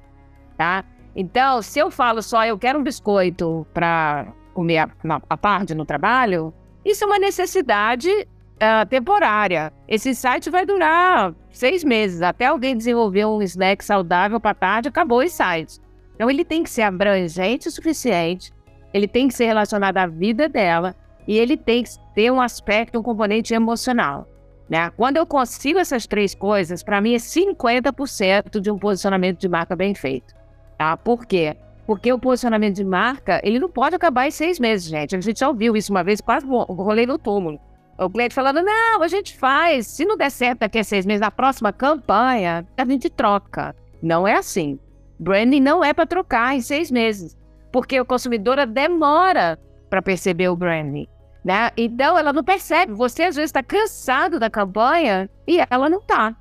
Tá? 0.54 0.84
Então, 1.16 1.62
se 1.62 1.78
eu 1.78 1.90
falo 1.90 2.20
só 2.20 2.44
eu 2.44 2.58
quero 2.58 2.78
um 2.78 2.82
biscoito 2.82 3.66
para 3.72 4.34
comer 4.52 4.86
à 5.30 5.36
tarde 5.38 5.74
no 5.74 5.86
trabalho, 5.86 6.52
isso 6.84 7.04
é 7.04 7.06
uma 7.06 7.18
necessidade 7.18 8.10
uh, 8.10 8.86
temporária. 8.90 9.72
Esse 9.88 10.14
site 10.14 10.50
vai 10.50 10.66
durar 10.66 11.34
seis 11.50 11.82
meses, 11.82 12.20
até 12.20 12.44
alguém 12.44 12.76
desenvolver 12.76 13.24
um 13.24 13.40
snack 13.40 13.82
saudável 13.82 14.38
para 14.38 14.52
tarde, 14.52 14.90
acabou 14.90 15.24
o 15.24 15.28
site. 15.30 15.80
Então, 16.16 16.28
ele 16.28 16.44
tem 16.44 16.62
que 16.62 16.68
ser 16.68 16.82
abrangente 16.82 17.66
o 17.66 17.70
suficiente, 17.70 18.52
ele 18.92 19.08
tem 19.08 19.26
que 19.26 19.32
ser 19.32 19.46
relacionado 19.46 19.96
à 19.96 20.06
vida 20.06 20.50
dela 20.50 20.94
e 21.26 21.38
ele 21.38 21.56
tem 21.56 21.82
que 21.82 21.92
ter 22.14 22.30
um 22.30 22.42
aspecto, 22.42 22.98
um 22.98 23.02
componente 23.02 23.54
emocional. 23.54 24.28
Né? 24.70 24.88
Quando 24.96 25.16
eu 25.16 25.26
consigo 25.26 25.80
essas 25.80 26.06
três 26.06 26.32
coisas, 26.32 26.80
para 26.80 27.00
mim 27.00 27.14
é 27.14 27.18
50% 27.18 28.60
de 28.60 28.70
um 28.70 28.78
posicionamento 28.78 29.40
de 29.40 29.48
marca 29.48 29.74
bem 29.74 29.96
feito. 29.96 30.32
Tá? 30.78 30.96
Por 30.96 31.26
quê? 31.26 31.56
Porque 31.84 32.12
o 32.12 32.20
posicionamento 32.20 32.76
de 32.76 32.84
marca, 32.84 33.40
ele 33.42 33.58
não 33.58 33.68
pode 33.68 33.96
acabar 33.96 34.28
em 34.28 34.30
seis 34.30 34.60
meses, 34.60 34.88
gente. 34.88 35.16
A 35.16 35.20
gente 35.20 35.40
já 35.40 35.48
ouviu 35.48 35.76
isso 35.76 35.92
uma 35.92 36.04
vez, 36.04 36.20
quase 36.20 36.46
rolei 36.46 37.04
no 37.04 37.18
túmulo. 37.18 37.58
O 37.98 38.08
cliente 38.08 38.32
falando, 38.32 38.62
não, 38.62 39.02
a 39.02 39.08
gente 39.08 39.36
faz. 39.36 39.88
Se 39.88 40.04
não 40.04 40.16
der 40.16 40.30
certo 40.30 40.60
daqui 40.60 40.78
a 40.78 40.84
seis 40.84 41.04
meses, 41.04 41.20
na 41.20 41.32
próxima 41.32 41.72
campanha, 41.72 42.64
a 42.76 42.84
gente 42.84 43.10
troca. 43.10 43.74
Não 44.00 44.26
é 44.26 44.34
assim. 44.34 44.78
Branding 45.18 45.60
não 45.60 45.84
é 45.84 45.92
para 45.92 46.06
trocar 46.06 46.54
em 46.54 46.60
seis 46.60 46.92
meses. 46.92 47.36
Porque 47.72 47.96
a 47.96 48.04
consumidora 48.04 48.64
demora 48.64 49.58
para 49.90 50.00
perceber 50.00 50.48
o 50.48 50.56
branding. 50.56 51.08
Né? 51.44 51.70
Então 51.76 52.18
ela 52.18 52.32
não 52.32 52.44
percebe. 52.44 52.92
Você 52.92 53.24
às 53.24 53.36
vezes 53.36 53.48
está 53.48 53.62
cansado 53.62 54.38
da 54.38 54.50
campanha 54.50 55.28
e 55.46 55.58
ela 55.70 55.88
não 55.88 55.98
está. 55.98 56.36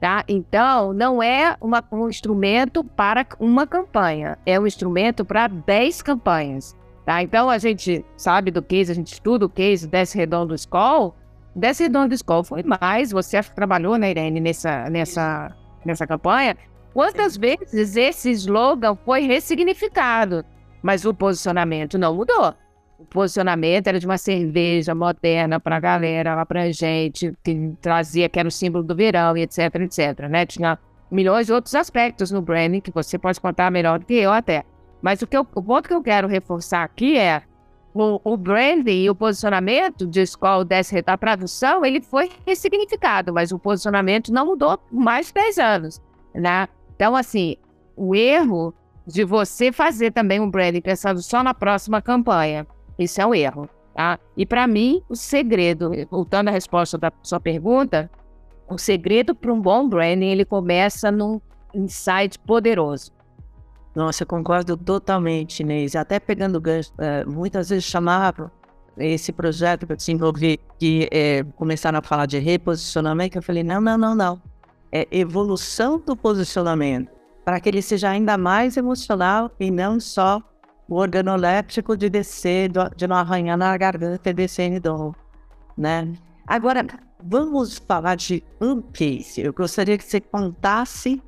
Tá? 0.00 0.24
Então 0.28 0.92
não 0.92 1.22
é 1.22 1.56
uma, 1.60 1.82
um 1.90 2.08
instrumento 2.08 2.84
para 2.84 3.26
uma 3.38 3.66
campanha, 3.66 4.36
é 4.44 4.60
um 4.60 4.66
instrumento 4.66 5.24
para 5.24 5.46
10 5.48 6.02
campanhas. 6.02 6.76
Tá? 7.06 7.22
Então 7.22 7.48
a 7.48 7.58
gente 7.58 8.04
sabe 8.16 8.50
do 8.50 8.62
case, 8.62 8.92
a 8.92 8.94
gente 8.94 9.12
estuda 9.12 9.46
o 9.46 9.48
case 9.48 9.86
desse 9.86 10.16
redondo 10.16 10.54
Skoll. 10.54 11.14
Desse 11.54 11.84
redondo 11.84 12.14
Skoll 12.14 12.44
foi 12.44 12.62
mais. 12.62 13.12
Você 13.12 13.40
trabalhou, 13.42 13.96
né, 13.96 14.10
Irene, 14.10 14.40
nessa, 14.40 14.90
nessa, 14.90 15.56
nessa 15.84 16.06
campanha. 16.06 16.56
Quantas 16.92 17.36
vezes 17.36 17.96
esse 17.96 18.30
slogan 18.30 18.96
foi 19.04 19.22
ressignificado, 19.22 20.44
mas 20.82 21.04
o 21.04 21.14
posicionamento 21.14 21.98
não 21.98 22.14
mudou 22.14 22.54
o 22.98 23.04
posicionamento 23.04 23.88
era 23.88 23.98
de 23.98 24.06
uma 24.06 24.18
cerveja 24.18 24.94
moderna 24.94 25.58
para 25.58 25.76
a 25.76 25.80
galera, 25.80 26.46
para 26.46 26.62
a 26.62 26.72
gente, 26.72 27.34
que 27.42 27.72
trazia, 27.80 28.28
que 28.28 28.38
era 28.38 28.48
o 28.48 28.52
símbolo 28.52 28.84
do 28.84 28.94
verão 28.94 29.36
e 29.36 29.42
etc, 29.42 29.74
etc, 29.76 30.28
né? 30.28 30.46
Tinha 30.46 30.78
milhões 31.10 31.46
de 31.46 31.52
outros 31.52 31.74
aspectos 31.74 32.30
no 32.30 32.40
branding 32.40 32.80
que 32.80 32.90
você 32.90 33.18
pode 33.18 33.40
contar 33.40 33.70
melhor 33.70 33.98
do 33.98 34.06
que 34.06 34.14
eu 34.14 34.32
até. 34.32 34.64
Mas 35.02 35.20
o, 35.22 35.26
que 35.26 35.36
eu, 35.36 35.46
o 35.54 35.62
ponto 35.62 35.88
que 35.88 35.94
eu 35.94 36.02
quero 36.02 36.28
reforçar 36.28 36.82
aqui 36.82 37.18
é 37.18 37.42
o, 37.92 38.20
o 38.24 38.36
branding 38.36 39.02
e 39.02 39.10
o 39.10 39.14
posicionamento 39.14 40.06
de 40.06 40.20
escola 40.20 40.64
dessa 40.64 40.98
a 41.06 41.16
tradução, 41.16 41.84
ele 41.84 42.00
foi 42.00 42.30
ressignificado, 42.46 43.32
mas 43.32 43.52
o 43.52 43.58
posicionamento 43.58 44.32
não 44.32 44.46
mudou 44.46 44.78
por 44.78 44.98
mais 44.98 45.26
de 45.26 45.34
10 45.34 45.58
anos, 45.58 46.02
né? 46.34 46.68
Então, 46.94 47.14
assim, 47.14 47.56
o 47.96 48.14
erro 48.14 48.72
de 49.06 49.24
você 49.24 49.70
fazer 49.70 50.12
também 50.12 50.40
um 50.40 50.50
branding 50.50 50.80
pensando 50.80 51.20
só 51.20 51.42
na 51.42 51.52
próxima 51.52 52.00
campanha 52.00 52.66
isso 52.98 53.20
é 53.20 53.26
um 53.26 53.34
erro. 53.34 53.68
Tá? 53.94 54.18
E 54.36 54.44
para 54.44 54.66
mim, 54.66 55.02
o 55.08 55.14
segredo, 55.14 55.92
voltando 56.10 56.48
à 56.48 56.50
resposta 56.50 56.98
da 56.98 57.12
sua 57.22 57.38
pergunta, 57.38 58.10
o 58.68 58.76
segredo 58.76 59.34
para 59.34 59.52
um 59.52 59.60
bom 59.60 59.88
branding, 59.88 60.26
ele 60.26 60.44
começa 60.44 61.10
num 61.10 61.40
insight 61.74 62.38
poderoso. 62.40 63.12
Nossa, 63.94 64.24
eu 64.24 64.26
concordo 64.26 64.76
totalmente, 64.76 65.60
Inês. 65.60 65.94
Até 65.94 66.18
pegando 66.18 66.60
gancho, 66.60 66.92
é, 66.98 67.24
muitas 67.24 67.68
vezes 67.68 67.84
chamava 67.84 68.50
esse 68.98 69.32
projeto 69.32 69.86
que 69.86 69.92
eu 69.92 69.96
desenvolvi, 69.96 70.58
que 70.78 71.08
é, 71.12 71.44
começaram 71.56 71.98
a 71.98 72.02
falar 72.02 72.26
de 72.26 72.38
reposicionamento, 72.38 73.38
eu 73.38 73.42
falei, 73.42 73.62
não, 73.62 73.80
não, 73.80 73.96
não, 73.96 74.14
não. 74.14 74.42
É 74.90 75.06
evolução 75.10 75.98
do 75.98 76.16
posicionamento, 76.16 77.10
para 77.44 77.60
que 77.60 77.68
ele 77.68 77.82
seja 77.82 78.10
ainda 78.10 78.36
mais 78.36 78.76
emocional 78.76 79.50
e 79.58 79.70
não 79.70 79.98
só 79.98 80.40
o 80.88 80.96
organoléptico 80.96 81.96
de 81.96 82.10
descer, 82.10 82.70
de 82.96 83.06
não 83.06 83.16
arranhar 83.16 83.56
na 83.56 83.76
garganta 83.76 84.32
dor, 84.82 85.14
né? 85.76 86.12
Agora, 86.46 86.86
vamos 87.22 87.78
falar 87.78 88.16
de 88.16 88.44
um 88.60 88.82
case. 88.82 89.40
Eu 89.40 89.52
gostaria 89.52 89.96
que 89.96 90.04
você 90.04 90.20
contasse 90.20 91.22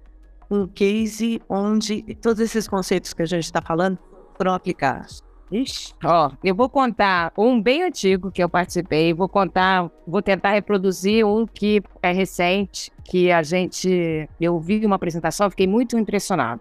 um 0.50 0.66
case 0.66 1.40
onde 1.48 2.02
todos 2.16 2.40
esses 2.40 2.68
conceitos 2.68 3.12
que 3.12 3.22
a 3.22 3.26
gente 3.26 3.44
está 3.44 3.62
falando 3.62 3.98
foram 4.36 4.52
aplicados. 4.52 5.24
Ixi, 5.50 5.94
ó, 6.04 6.32
eu 6.42 6.54
vou 6.56 6.68
contar 6.68 7.32
um 7.38 7.62
bem 7.62 7.84
antigo 7.84 8.32
que 8.32 8.42
eu 8.42 8.48
participei, 8.48 9.14
vou 9.14 9.28
contar, 9.28 9.88
vou 10.04 10.20
tentar 10.20 10.50
reproduzir 10.50 11.24
um 11.24 11.46
que 11.46 11.80
é 12.02 12.10
recente, 12.10 12.90
que 13.04 13.30
a 13.30 13.44
gente, 13.44 14.28
eu 14.40 14.58
vi 14.58 14.84
uma 14.84 14.96
apresentação, 14.96 15.48
fiquei 15.48 15.68
muito 15.68 15.96
impressionado. 15.96 16.60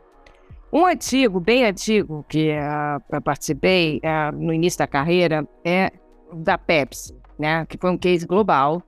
Um 0.71 0.85
antigo, 0.85 1.39
bem 1.39 1.65
antigo, 1.65 2.25
que 2.27 2.51
uh, 2.51 3.21
participei 3.21 4.01
uh, 4.03 4.35
no 4.35 4.53
início 4.53 4.79
da 4.79 4.87
carreira, 4.87 5.47
é 5.63 5.91
da 6.33 6.57
Pepsi, 6.57 7.15
né, 7.39 7.65
que 7.65 7.77
foi 7.77 7.91
um 7.91 7.97
case 7.97 8.25
global, 8.25 8.83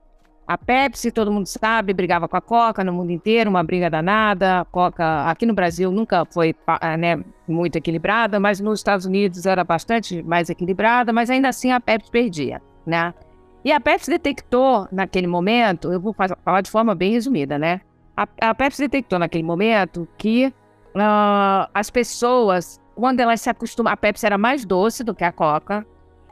a 0.47 0.57
Pepsi, 0.57 1.11
todo 1.11 1.29
mundo 1.29 1.45
sabe, 1.45 1.93
brigava 1.93 2.25
com 2.25 2.37
a 2.37 2.41
Coca 2.41 2.81
no 2.81 2.93
mundo 2.93 3.11
inteiro, 3.11 3.49
uma 3.49 3.61
briga 3.61 3.89
danada. 3.89 4.61
A 4.61 4.65
Coca, 4.65 5.29
aqui 5.29 5.45
no 5.45 5.53
Brasil, 5.53 5.91
nunca 5.91 6.23
foi 6.23 6.55
eh, 6.81 6.97
né, 6.97 7.21
muito 7.45 7.75
equilibrada, 7.75 8.39
mas 8.39 8.61
nos 8.61 8.79
Estados 8.79 9.05
Unidos 9.05 9.45
era 9.45 9.65
bastante 9.65 10.23
mais 10.23 10.49
equilibrada, 10.49 11.11
mas 11.11 11.29
ainda 11.29 11.49
assim 11.49 11.73
a 11.73 11.81
Pepsi 11.81 12.09
perdia, 12.09 12.61
né? 12.85 13.13
E 13.65 13.73
a 13.73 13.81
Pepsi 13.81 14.09
detectou 14.09 14.87
naquele 14.89 15.27
momento, 15.27 15.91
eu 15.91 15.99
vou 15.99 16.15
falar 16.41 16.61
de 16.61 16.71
forma 16.71 16.95
bem 16.95 17.11
resumida, 17.11 17.59
né? 17.59 17.81
A, 18.15 18.25
a 18.39 18.55
Pepsi 18.55 18.83
detectou 18.83 19.19
naquele 19.19 19.43
momento 19.43 20.07
que 20.17 20.53
uh, 20.97 21.69
as 21.73 21.89
pessoas, 21.89 22.81
quando 22.95 23.19
elas 23.19 23.41
se 23.41 23.49
acostumam, 23.49 23.91
a 23.91 23.97
Pepsi 23.97 24.25
era 24.25 24.37
mais 24.37 24.65
doce 24.65 25.03
do 25.03 25.13
que 25.13 25.23
a 25.23 25.31
Coca, 25.31 25.85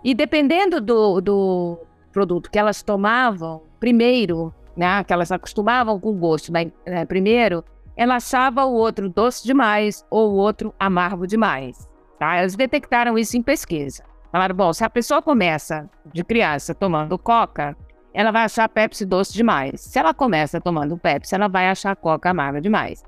e 0.04 0.14
dependendo 0.14 0.80
do, 0.82 1.22
do 1.22 1.80
produto 2.12 2.50
que 2.52 2.60
elas 2.60 2.84
tomavam, 2.84 3.64
primeiro, 3.80 4.54
né, 4.76 5.04
que 5.04 5.14
elas 5.14 5.32
acostumavam 5.32 6.00
com 6.00 6.10
o 6.10 6.14
gosto, 6.14 6.52
né, 6.52 6.72
primeiro, 7.08 7.64
ela 7.96 8.16
achava 8.16 8.66
o 8.66 8.74
outro 8.74 9.10
doce 9.10 9.44
demais 9.46 10.06
ou 10.10 10.32
o 10.32 10.36
outro 10.36 10.74
amargo 10.80 11.26
demais. 11.26 11.90
Tá? 12.20 12.36
Elas 12.36 12.56
detectaram 12.56 13.18
isso 13.18 13.38
em 13.38 13.42
pesquisa. 13.42 14.04
Falaram, 14.32 14.56
bom, 14.56 14.74
se 14.74 14.84
a 14.84 14.90
pessoa 14.90 15.22
começa 15.22 15.90
de 16.14 16.24
criança 16.24 16.76
tomando 16.76 17.18
coca, 17.18 17.76
ela 18.14 18.32
vai 18.32 18.44
achar 18.44 18.68
Pepsi 18.68 19.06
doce 19.06 19.34
demais. 19.34 19.82
Se 19.82 19.98
ela 19.98 20.14
começa 20.14 20.60
tomando 20.60 20.98
Pepsi, 20.98 21.36
ela 21.36 21.48
vai 21.48 21.70
achar 21.70 21.96
coca 21.96 22.30
amarga 22.30 22.60
demais. 22.60 23.04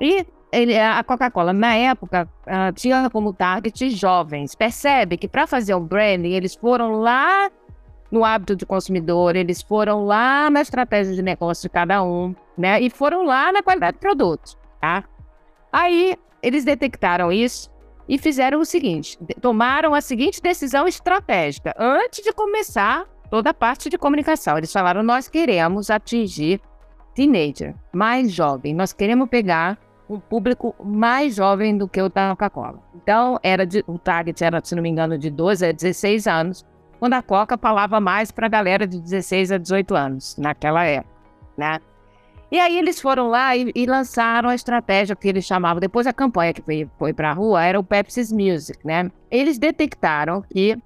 E 0.00 0.26
ele, 0.54 0.78
a 0.78 1.02
Coca-Cola, 1.02 1.52
na 1.52 1.74
época, 1.74 2.28
uh, 2.46 2.72
tinha 2.72 3.08
como 3.10 3.32
target 3.32 3.90
jovens. 3.90 4.54
Percebe 4.54 5.16
que 5.16 5.28
para 5.28 5.46
fazer 5.46 5.74
um 5.74 5.84
branding, 5.84 6.32
eles 6.32 6.54
foram 6.54 7.00
lá 7.00 7.50
no 8.10 8.24
hábito 8.24 8.54
de 8.54 8.64
consumidor, 8.64 9.34
eles 9.34 9.60
foram 9.60 10.04
lá 10.04 10.48
na 10.48 10.60
estratégia 10.60 11.14
de 11.14 11.22
negócio 11.22 11.62
de 11.62 11.68
cada 11.68 12.02
um, 12.02 12.34
né? 12.56 12.80
E 12.80 12.88
foram 12.88 13.24
lá 13.24 13.50
na 13.50 13.62
qualidade 13.62 13.96
do 13.96 14.00
produto, 14.00 14.56
tá? 14.80 15.04
Aí 15.72 16.16
eles 16.40 16.64
detectaram 16.64 17.32
isso 17.32 17.70
e 18.08 18.16
fizeram 18.16 18.60
o 18.60 18.64
seguinte: 18.64 19.18
tomaram 19.40 19.94
a 19.94 20.00
seguinte 20.00 20.40
decisão 20.40 20.86
estratégica 20.86 21.74
antes 21.76 22.22
de 22.22 22.32
começar 22.32 23.04
toda 23.30 23.50
a 23.50 23.54
parte 23.54 23.90
de 23.90 23.98
comunicação. 23.98 24.56
Eles 24.56 24.72
falaram: 24.72 25.02
nós 25.02 25.28
queremos 25.28 25.90
atingir 25.90 26.60
teenager, 27.14 27.74
mais 27.92 28.30
jovem, 28.32 28.74
nós 28.74 28.92
queremos 28.92 29.28
pegar 29.28 29.78
um 30.08 30.20
público 30.20 30.74
mais 30.82 31.34
jovem 31.36 31.76
do 31.76 31.88
que 31.88 32.00
o 32.00 32.08
da 32.08 32.30
Coca-Cola. 32.30 32.78
Então, 32.94 33.38
era 33.42 33.66
de, 33.66 33.84
o 33.86 33.98
target 33.98 34.42
era, 34.44 34.60
se 34.62 34.74
não 34.74 34.82
me 34.82 34.88
engano, 34.88 35.16
de 35.18 35.30
12 35.30 35.66
a 35.66 35.72
16 35.72 36.26
anos 36.26 36.64
quando 36.98 37.14
a 37.14 37.22
Coca 37.22 37.58
falava 37.58 38.00
mais 38.00 38.30
para 38.30 38.46
a 38.46 38.48
galera 38.48 38.86
de 38.86 38.98
16 39.00 39.52
a 39.52 39.58
18 39.58 39.94
anos, 39.94 40.36
naquela 40.38 40.84
época, 40.84 41.14
né? 41.56 41.78
E 42.50 42.58
aí 42.58 42.78
eles 42.78 43.00
foram 43.00 43.28
lá 43.28 43.56
e, 43.56 43.72
e 43.74 43.84
lançaram 43.84 44.48
a 44.48 44.54
estratégia 44.54 45.16
que 45.16 45.28
eles 45.28 45.44
chamavam, 45.44 45.80
depois 45.80 46.06
a 46.06 46.12
campanha 46.12 46.54
que 46.54 46.62
foi, 46.62 46.88
foi 46.98 47.12
para 47.12 47.30
a 47.30 47.32
rua, 47.34 47.64
era 47.64 47.78
o 47.78 47.84
Pepsi's 47.84 48.30
Music, 48.30 48.78
né? 48.86 49.10
Eles 49.30 49.58
detectaram 49.58 50.40
que 50.42 50.78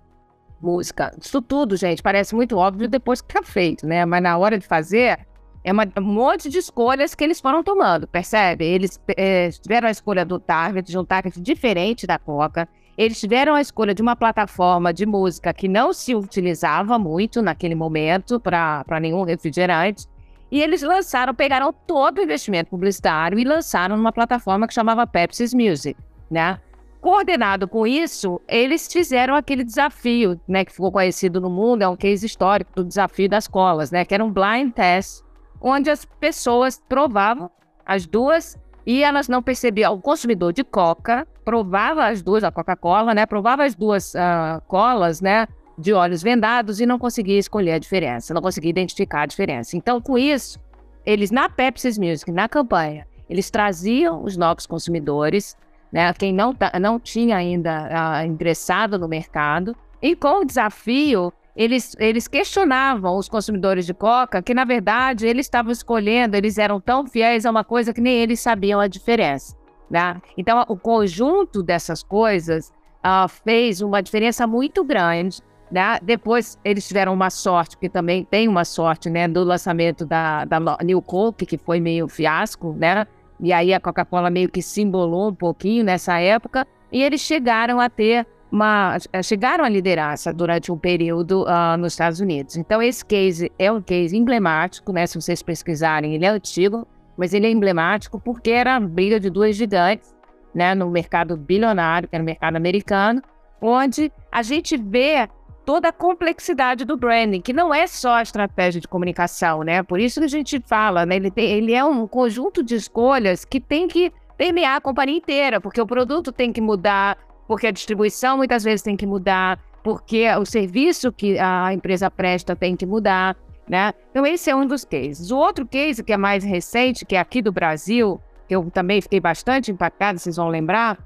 música, 0.60 1.14
isso 1.20 1.40
tudo, 1.40 1.76
gente, 1.76 2.02
parece 2.02 2.34
muito 2.34 2.56
óbvio 2.56 2.88
depois 2.88 3.20
que 3.20 3.32
tá 3.32 3.42
feito, 3.42 3.86
né? 3.86 4.04
Mas 4.04 4.22
na 4.22 4.36
hora 4.36 4.58
de 4.58 4.66
fazer, 4.66 5.20
é 5.64 5.72
uma, 5.72 5.86
um 5.98 6.02
monte 6.02 6.48
de 6.48 6.58
escolhas 6.58 7.14
que 7.14 7.24
eles 7.24 7.40
foram 7.40 7.62
tomando, 7.62 8.06
percebe? 8.06 8.64
Eles 8.64 9.00
é, 9.16 9.50
tiveram 9.50 9.88
a 9.88 9.90
escolha 9.90 10.24
do 10.24 10.38
target, 10.38 10.90
de 10.90 10.98
um 10.98 11.04
target 11.04 11.40
diferente 11.40 12.06
da 12.06 12.18
Coca, 12.18 12.68
eles 12.98 13.20
tiveram 13.20 13.54
a 13.54 13.60
escolha 13.60 13.94
de 13.94 14.02
uma 14.02 14.16
plataforma 14.16 14.92
de 14.92 15.06
música 15.06 15.54
que 15.54 15.68
não 15.68 15.92
se 15.92 16.16
utilizava 16.16 16.98
muito 16.98 17.40
naquele 17.40 17.76
momento 17.76 18.40
para 18.40 18.98
nenhum 19.00 19.22
refrigerante. 19.22 20.04
E 20.50 20.60
eles 20.60 20.82
lançaram, 20.82 21.32
pegaram 21.32 21.72
todo 21.72 22.18
o 22.18 22.22
investimento 22.22 22.70
publicitário 22.70 23.38
e 23.38 23.44
lançaram 23.44 23.96
numa 23.96 24.10
plataforma 24.10 24.66
que 24.66 24.74
chamava 24.74 25.06
Pepsi's 25.06 25.54
Music, 25.54 25.96
né? 26.28 26.58
Coordenado 27.00 27.68
com 27.68 27.86
isso, 27.86 28.40
eles 28.48 28.92
fizeram 28.92 29.36
aquele 29.36 29.62
desafio, 29.62 30.40
né, 30.48 30.64
que 30.64 30.72
ficou 30.72 30.90
conhecido 30.90 31.40
no 31.40 31.48
mundo, 31.48 31.82
é 31.82 31.88
um 31.88 31.94
case 31.94 32.26
histórico 32.26 32.72
do 32.74 32.82
desafio 32.82 33.28
das 33.28 33.46
colas, 33.46 33.92
né, 33.92 34.04
que 34.04 34.12
era 34.12 34.24
um 34.24 34.32
blind 34.32 34.72
test, 34.72 35.22
onde 35.60 35.90
as 35.90 36.04
pessoas 36.04 36.82
provavam 36.88 37.50
as 37.84 38.06
duas 38.06 38.58
e 38.86 39.02
elas 39.02 39.28
não 39.28 39.42
percebiam. 39.42 39.94
O 39.94 40.00
consumidor 40.00 40.52
de 40.52 40.64
coca 40.64 41.26
provava 41.44 42.06
as 42.06 42.22
duas, 42.22 42.44
a 42.44 42.50
Coca-Cola, 42.50 43.14
né? 43.14 43.26
Provava 43.26 43.64
as 43.64 43.74
duas 43.74 44.14
uh, 44.14 44.60
colas, 44.66 45.20
né? 45.20 45.46
De 45.76 45.92
olhos 45.92 46.22
vendados 46.22 46.80
e 46.80 46.86
não 46.86 46.98
conseguia 46.98 47.38
escolher 47.38 47.72
a 47.72 47.78
diferença, 47.78 48.34
não 48.34 48.42
conseguia 48.42 48.70
identificar 48.70 49.22
a 49.22 49.26
diferença. 49.26 49.76
Então, 49.76 50.00
com 50.00 50.18
isso, 50.18 50.58
eles 51.04 51.30
na 51.30 51.48
Pepsi 51.48 52.00
Music, 52.00 52.30
na 52.32 52.48
campanha, 52.48 53.06
eles 53.30 53.50
traziam 53.50 54.22
os 54.24 54.36
novos 54.36 54.66
consumidores, 54.66 55.56
né? 55.92 56.12
Quem 56.14 56.32
não, 56.32 56.54
não 56.80 56.98
tinha 56.98 57.36
ainda 57.36 57.88
uh, 57.88 58.26
ingressado 58.26 58.98
no 58.98 59.08
mercado, 59.08 59.76
e 60.00 60.14
com 60.14 60.40
o 60.40 60.44
desafio 60.44 61.32
eles, 61.58 61.96
eles 61.98 62.28
questionavam 62.28 63.16
os 63.16 63.28
consumidores 63.28 63.84
de 63.84 63.92
coca 63.92 64.40
que, 64.40 64.54
na 64.54 64.64
verdade, 64.64 65.26
eles 65.26 65.46
estavam 65.46 65.72
escolhendo, 65.72 66.36
eles 66.36 66.56
eram 66.56 66.80
tão 66.80 67.04
fiéis 67.04 67.44
a 67.44 67.50
uma 67.50 67.64
coisa 67.64 67.92
que 67.92 68.00
nem 68.00 68.14
eles 68.14 68.38
sabiam 68.38 68.78
a 68.78 68.86
diferença. 68.86 69.56
Né? 69.90 70.22
Então, 70.36 70.64
o 70.68 70.76
conjunto 70.76 71.60
dessas 71.60 72.00
coisas 72.00 72.72
uh, 73.04 73.28
fez 73.44 73.80
uma 73.80 74.00
diferença 74.00 74.46
muito 74.46 74.84
grande. 74.84 75.42
Né? 75.68 75.98
Depois, 76.00 76.56
eles 76.64 76.86
tiveram 76.86 77.12
uma 77.12 77.28
sorte, 77.28 77.76
porque 77.76 77.88
também 77.88 78.24
tem 78.24 78.46
uma 78.46 78.64
sorte 78.64 79.10
né, 79.10 79.26
do 79.26 79.42
lançamento 79.42 80.06
da, 80.06 80.44
da 80.44 80.60
New 80.84 81.02
Coke, 81.02 81.44
que 81.44 81.58
foi 81.58 81.80
meio 81.80 82.06
fiasco, 82.06 82.72
né? 82.78 83.04
E 83.40 83.52
aí 83.52 83.74
a 83.74 83.80
Coca-Cola 83.80 84.30
meio 84.30 84.48
que 84.48 84.62
simbolou 84.62 85.30
um 85.30 85.34
pouquinho 85.34 85.84
nessa 85.84 86.18
época, 86.20 86.66
e 86.90 87.02
eles 87.02 87.20
chegaram 87.20 87.80
a 87.80 87.90
ter 87.90 88.26
uma, 88.50 88.96
eh, 89.12 89.22
chegaram 89.22 89.64
à 89.64 89.68
liderança 89.68 90.32
durante 90.32 90.72
um 90.72 90.78
período 90.78 91.44
uh, 91.44 91.76
nos 91.76 91.92
Estados 91.92 92.20
Unidos. 92.20 92.56
Então, 92.56 92.80
esse 92.82 93.04
case 93.04 93.52
é 93.58 93.70
um 93.70 93.82
case 93.82 94.16
emblemático, 94.16 94.92
né? 94.92 95.06
Se 95.06 95.20
vocês 95.20 95.42
pesquisarem, 95.42 96.14
ele 96.14 96.24
é 96.24 96.28
antigo, 96.28 96.86
mas 97.16 97.34
ele 97.34 97.46
é 97.46 97.50
emblemático 97.50 98.18
porque 98.18 98.50
era 98.50 98.76
a 98.76 98.80
briga 98.80 99.20
de 99.20 99.28
duas 99.28 99.54
gigantes, 99.56 100.14
né? 100.54 100.74
No 100.74 100.90
mercado 100.90 101.36
bilionário, 101.36 102.08
que 102.08 102.16
era 102.16 102.22
o 102.22 102.26
mercado 102.26 102.56
americano, 102.56 103.22
onde 103.60 104.10
a 104.32 104.42
gente 104.42 104.76
vê 104.76 105.28
toda 105.68 105.90
a 105.90 105.92
complexidade 105.92 106.86
do 106.86 106.96
branding, 106.96 107.42
que 107.42 107.52
não 107.52 107.74
é 107.74 107.86
só 107.86 108.14
a 108.14 108.22
estratégia 108.22 108.80
de 108.80 108.88
comunicação, 108.88 109.62
né? 109.62 109.82
Por 109.82 110.00
isso 110.00 110.20
que 110.20 110.24
a 110.24 110.30
gente 110.30 110.58
fala, 110.66 111.04
né? 111.04 111.16
Ele, 111.16 111.30
tem, 111.30 111.44
ele 111.50 111.74
é 111.74 111.84
um 111.84 112.06
conjunto 112.06 112.62
de 112.62 112.74
escolhas 112.74 113.44
que 113.44 113.60
tem 113.60 113.86
que 113.86 114.10
permear 114.38 114.76
a 114.76 114.80
companhia 114.80 115.18
inteira, 115.18 115.60
porque 115.60 115.78
o 115.78 115.86
produto 115.86 116.32
tem 116.32 116.52
que 116.52 116.60
mudar, 116.62 117.18
porque 117.48 117.66
a 117.66 117.70
distribuição 117.70 118.36
muitas 118.36 118.62
vezes 118.62 118.82
tem 118.82 118.96
que 118.96 119.06
mudar, 119.06 119.58
porque 119.82 120.28
o 120.36 120.44
serviço 120.44 121.10
que 121.10 121.38
a 121.38 121.72
empresa 121.72 122.10
presta 122.10 122.54
tem 122.54 122.76
que 122.76 122.84
mudar, 122.84 123.34
né? 123.66 123.94
Então 124.10 124.26
esse 124.26 124.50
é 124.50 124.54
um 124.54 124.66
dos 124.66 124.84
cases. 124.84 125.30
O 125.30 125.38
outro 125.38 125.66
case 125.66 126.04
que 126.04 126.12
é 126.12 126.16
mais 126.16 126.44
recente, 126.44 127.06
que 127.06 127.16
é 127.16 127.18
aqui 127.18 127.40
do 127.40 127.50
Brasil, 127.50 128.20
que 128.46 128.54
eu 128.54 128.70
também 128.70 129.00
fiquei 129.00 129.18
bastante 129.18 129.72
impactada, 129.72 130.18
vocês 130.18 130.36
vão 130.36 130.48
lembrar, 130.48 130.98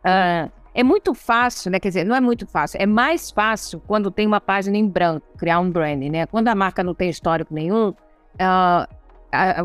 uh, 0.00 0.50
é 0.74 0.82
muito 0.82 1.14
fácil, 1.14 1.70
né? 1.70 1.78
Quer 1.78 1.88
dizer, 1.88 2.04
não 2.04 2.16
é 2.16 2.20
muito 2.20 2.46
fácil, 2.46 2.80
é 2.80 2.86
mais 2.86 3.30
fácil 3.30 3.80
quando 3.86 4.10
tem 4.10 4.26
uma 4.26 4.40
página 4.40 4.78
em 4.78 4.88
branco, 4.88 5.26
criar 5.36 5.60
um 5.60 5.70
branding, 5.70 6.10
né? 6.10 6.26
Quando 6.26 6.48
a 6.48 6.54
marca 6.54 6.82
não 6.82 6.94
tem 6.94 7.10
histórico 7.10 7.52
nenhum, 7.52 7.90
uh, 7.90 7.94
a, 8.40 8.86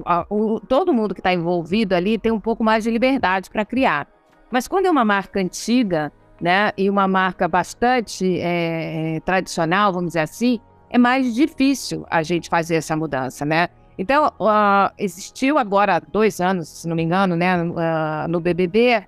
a, 0.06 0.26
o, 0.30 0.60
todo 0.60 0.94
mundo 0.94 1.14
que 1.14 1.22
está 1.22 1.34
envolvido 1.34 1.96
ali 1.96 2.18
tem 2.18 2.32
um 2.32 2.40
pouco 2.40 2.62
mais 2.62 2.84
de 2.84 2.92
liberdade 2.92 3.50
para 3.50 3.64
criar. 3.64 4.06
Mas 4.52 4.68
quando 4.68 4.86
é 4.86 4.92
uma 4.92 5.06
marca 5.06 5.40
antiga, 5.40 6.12
né, 6.42 6.72
e 6.78 6.90
uma 6.90 7.08
marca 7.08 7.48
bastante 7.48 8.40
é, 8.40 9.20
tradicional, 9.26 9.92
vamos 9.92 10.10
dizer 10.10 10.22
assim, 10.22 10.60
é 10.90 10.98
mais 10.98 11.36
difícil 11.36 12.06
a 12.10 12.24
gente 12.24 12.50
fazer 12.50 12.76
essa 12.76 12.96
mudança, 12.96 13.46
né? 13.46 13.68
Então, 13.98 14.28
uh, 14.40 14.90
existiu 14.98 15.58
agora 15.58 15.98
há 15.98 16.00
dois 16.00 16.40
anos, 16.40 16.70
se 16.70 16.88
não 16.88 16.96
me 16.96 17.04
engano, 17.04 17.36
né, 17.36 17.62
uh, 17.62 18.28
no 18.30 18.40
BBB, 18.40 19.06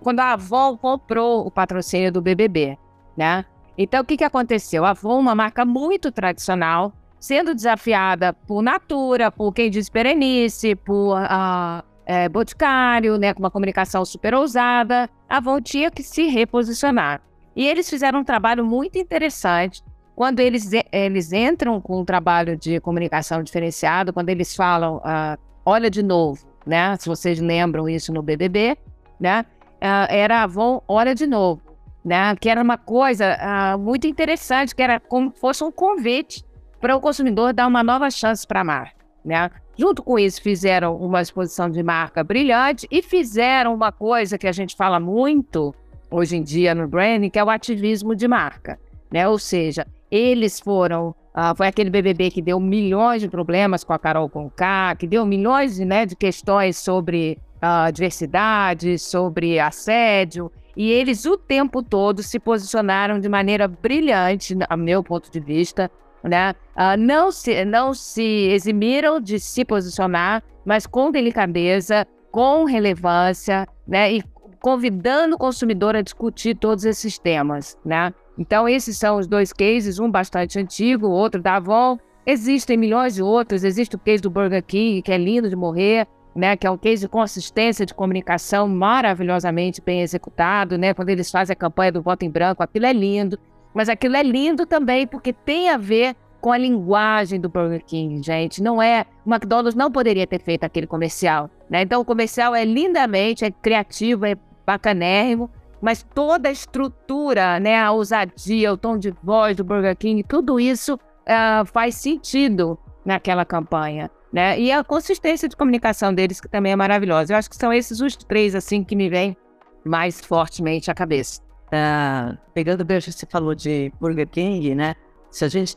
quando 0.00 0.20
a 0.20 0.32
Avon 0.34 0.76
comprou 0.76 1.46
o 1.46 1.50
patrocínio 1.50 2.12
do 2.12 2.20
BBB, 2.20 2.78
né? 3.16 3.44
Então, 3.76 4.02
o 4.02 4.04
que, 4.04 4.16
que 4.16 4.24
aconteceu? 4.24 4.84
A 4.84 4.90
Avon, 4.90 5.18
uma 5.18 5.34
marca 5.34 5.64
muito 5.64 6.12
tradicional, 6.12 6.92
sendo 7.18 7.54
desafiada 7.54 8.32
por 8.32 8.62
Natura, 8.62 9.30
por 9.30 9.52
quem 9.52 9.70
diz 9.70 9.88
Perenice, 9.88 10.74
por 10.74 11.16
uh, 11.16 11.82
é, 12.08 12.26
Boticário, 12.26 13.18
né, 13.18 13.34
com 13.34 13.40
uma 13.40 13.50
comunicação 13.50 14.02
super 14.02 14.32
ousada, 14.32 15.10
a 15.28 15.36
Avon 15.36 15.60
tinha 15.60 15.90
que 15.90 16.02
se 16.02 16.26
reposicionar. 16.28 17.20
E 17.54 17.66
eles 17.66 17.90
fizeram 17.90 18.20
um 18.20 18.24
trabalho 18.24 18.64
muito 18.64 18.96
interessante 18.98 19.84
quando 20.16 20.40
eles, 20.40 20.70
eles 20.90 21.32
entram 21.32 21.80
com 21.82 22.00
um 22.00 22.04
trabalho 22.06 22.56
de 22.56 22.80
comunicação 22.80 23.42
diferenciado, 23.42 24.12
quando 24.12 24.30
eles 24.30 24.56
falam, 24.56 24.96
uh, 24.96 25.38
olha 25.66 25.90
de 25.90 26.02
novo, 26.02 26.44
né? 26.66 26.96
Se 26.96 27.08
vocês 27.08 27.38
lembram 27.38 27.88
isso 27.88 28.12
no 28.12 28.22
BBB, 28.22 28.76
né? 29.20 29.44
Uh, 29.74 30.08
era 30.08 30.42
Avon, 30.42 30.82
olha 30.88 31.14
de 31.14 31.26
novo, 31.26 31.60
né? 32.04 32.34
Que 32.36 32.48
era 32.48 32.62
uma 32.62 32.78
coisa 32.78 33.36
uh, 33.36 33.78
muito 33.78 34.06
interessante, 34.06 34.74
que 34.74 34.82
era 34.82 34.98
como 34.98 35.30
fosse 35.30 35.62
um 35.62 35.70
convite 35.70 36.42
para 36.80 36.96
o 36.96 37.00
consumidor 37.00 37.52
dar 37.52 37.66
uma 37.66 37.84
nova 37.84 38.10
chance 38.10 38.46
para 38.46 38.62
amar, 38.62 38.94
né? 39.24 39.50
Junto 39.78 40.02
com 40.02 40.18
isso, 40.18 40.42
fizeram 40.42 40.96
uma 40.96 41.22
exposição 41.22 41.70
de 41.70 41.80
marca 41.84 42.24
brilhante 42.24 42.88
e 42.90 43.00
fizeram 43.00 43.72
uma 43.72 43.92
coisa 43.92 44.36
que 44.36 44.48
a 44.48 44.52
gente 44.52 44.74
fala 44.74 44.98
muito 44.98 45.72
hoje 46.10 46.36
em 46.36 46.42
dia 46.42 46.74
no 46.74 46.88
branding, 46.88 47.30
que 47.30 47.38
é 47.38 47.44
o 47.44 47.48
ativismo 47.48 48.16
de 48.16 48.26
marca, 48.26 48.76
né? 49.08 49.28
Ou 49.28 49.38
seja, 49.38 49.86
eles 50.10 50.58
foram. 50.58 51.14
Uh, 51.32 51.54
foi 51.56 51.68
aquele 51.68 51.90
BBB 51.90 52.32
que 52.32 52.42
deu 52.42 52.58
milhões 52.58 53.22
de 53.22 53.28
problemas 53.28 53.84
com 53.84 53.92
a 53.92 53.98
Carol 54.00 54.28
Conká, 54.28 54.96
que 54.96 55.06
deu 55.06 55.24
milhões 55.24 55.78
né, 55.78 56.04
de 56.04 56.16
questões 56.16 56.76
sobre 56.76 57.38
uh, 57.62 57.92
diversidade, 57.92 58.98
sobre 58.98 59.60
assédio. 59.60 60.50
E 60.76 60.90
eles 60.90 61.24
o 61.24 61.36
tempo 61.36 61.84
todo 61.84 62.20
se 62.24 62.40
posicionaram 62.40 63.20
de 63.20 63.28
maneira 63.28 63.68
brilhante, 63.68 64.56
a 64.68 64.76
meu 64.76 65.04
ponto 65.04 65.30
de 65.30 65.38
vista. 65.38 65.88
Né? 66.22 66.52
Uh, 66.76 66.96
não, 66.98 67.30
se, 67.30 67.64
não 67.64 67.94
se 67.94 68.48
eximiram 68.50 69.20
de 69.20 69.38
se 69.38 69.64
posicionar, 69.64 70.42
mas 70.64 70.86
com 70.86 71.10
delicadeza, 71.10 72.06
com 72.30 72.64
relevância, 72.64 73.66
né? 73.86 74.12
E 74.12 74.22
convidando 74.60 75.36
o 75.36 75.38
consumidor 75.38 75.96
a 75.96 76.02
discutir 76.02 76.56
todos 76.56 76.84
esses 76.84 77.18
temas, 77.18 77.76
né? 77.84 78.12
Então, 78.36 78.68
esses 78.68 78.96
são 78.96 79.18
os 79.18 79.26
dois 79.26 79.52
cases, 79.52 79.98
um 79.98 80.10
bastante 80.10 80.58
antigo, 80.58 81.08
outro 81.08 81.42
da 81.42 81.56
Avon. 81.56 81.98
Existem 82.24 82.76
milhões 82.76 83.14
de 83.14 83.22
outros. 83.22 83.64
Existe 83.64 83.96
o 83.96 83.98
case 83.98 84.22
do 84.22 84.30
Burger 84.30 84.62
King, 84.62 85.02
que 85.02 85.10
é 85.10 85.18
lindo 85.18 85.48
de 85.48 85.56
morrer, 85.56 86.06
né? 86.34 86.56
Que 86.56 86.66
é 86.66 86.70
um 86.70 86.78
case 86.78 87.02
de 87.02 87.08
consistência 87.08 87.84
de 87.84 87.94
comunicação 87.94 88.68
maravilhosamente 88.68 89.80
bem 89.80 90.02
executado, 90.02 90.78
né? 90.78 90.94
Quando 90.94 91.08
eles 91.08 91.30
fazem 91.30 91.52
a 91.54 91.56
campanha 91.56 91.90
do 91.90 92.02
voto 92.02 92.24
em 92.24 92.30
branco, 92.30 92.62
aquilo 92.62 92.86
é 92.86 92.92
lindo. 92.92 93.38
Mas 93.78 93.88
aquilo 93.88 94.16
é 94.16 94.24
lindo 94.24 94.66
também 94.66 95.06
porque 95.06 95.32
tem 95.32 95.70
a 95.70 95.76
ver 95.76 96.16
com 96.40 96.50
a 96.50 96.58
linguagem 96.58 97.40
do 97.40 97.48
Burger 97.48 97.84
King, 97.84 98.20
gente. 98.20 98.60
Não 98.60 98.82
é. 98.82 99.06
O 99.24 99.30
McDonald's 99.30 99.76
não 99.76 99.88
poderia 99.88 100.26
ter 100.26 100.42
feito 100.42 100.64
aquele 100.64 100.88
comercial, 100.88 101.48
né? 101.70 101.82
Então, 101.82 102.00
o 102.00 102.04
comercial 102.04 102.56
é 102.56 102.64
lindamente, 102.64 103.44
é 103.44 103.52
criativo, 103.52 104.26
é 104.26 104.36
bacanérrimo 104.66 105.48
mas 105.80 106.02
toda 106.02 106.48
a 106.48 106.52
estrutura, 106.52 107.60
né, 107.60 107.78
a 107.78 107.92
ousadia, 107.92 108.72
o 108.72 108.76
tom 108.76 108.98
de 108.98 109.14
voz 109.22 109.56
do 109.56 109.62
Burger 109.62 109.96
King, 109.96 110.24
tudo 110.24 110.58
isso 110.58 110.94
uh, 110.94 111.64
faz 111.66 111.94
sentido 111.94 112.76
naquela 113.04 113.44
campanha, 113.44 114.10
né? 114.32 114.58
E 114.58 114.72
a 114.72 114.82
consistência 114.82 115.48
de 115.48 115.56
comunicação 115.56 116.12
deles 116.12 116.40
que 116.40 116.48
também 116.48 116.72
é 116.72 116.76
maravilhosa. 116.76 117.32
Eu 117.32 117.38
acho 117.38 117.48
que 117.48 117.54
são 117.54 117.72
esses 117.72 118.00
os 118.00 118.16
três 118.16 118.56
assim 118.56 118.82
que 118.82 118.96
me 118.96 119.08
vêm 119.08 119.36
mais 119.84 120.20
fortemente 120.20 120.90
à 120.90 120.94
cabeça. 120.94 121.47
Uh, 121.68 122.38
pegando 122.54 122.84
que 122.84 123.00
você 123.00 123.26
falou 123.26 123.54
de 123.54 123.92
Burger 124.00 124.28
King, 124.28 124.74
né? 124.74 124.94
Se 125.30 125.44
a 125.44 125.48
gente 125.48 125.76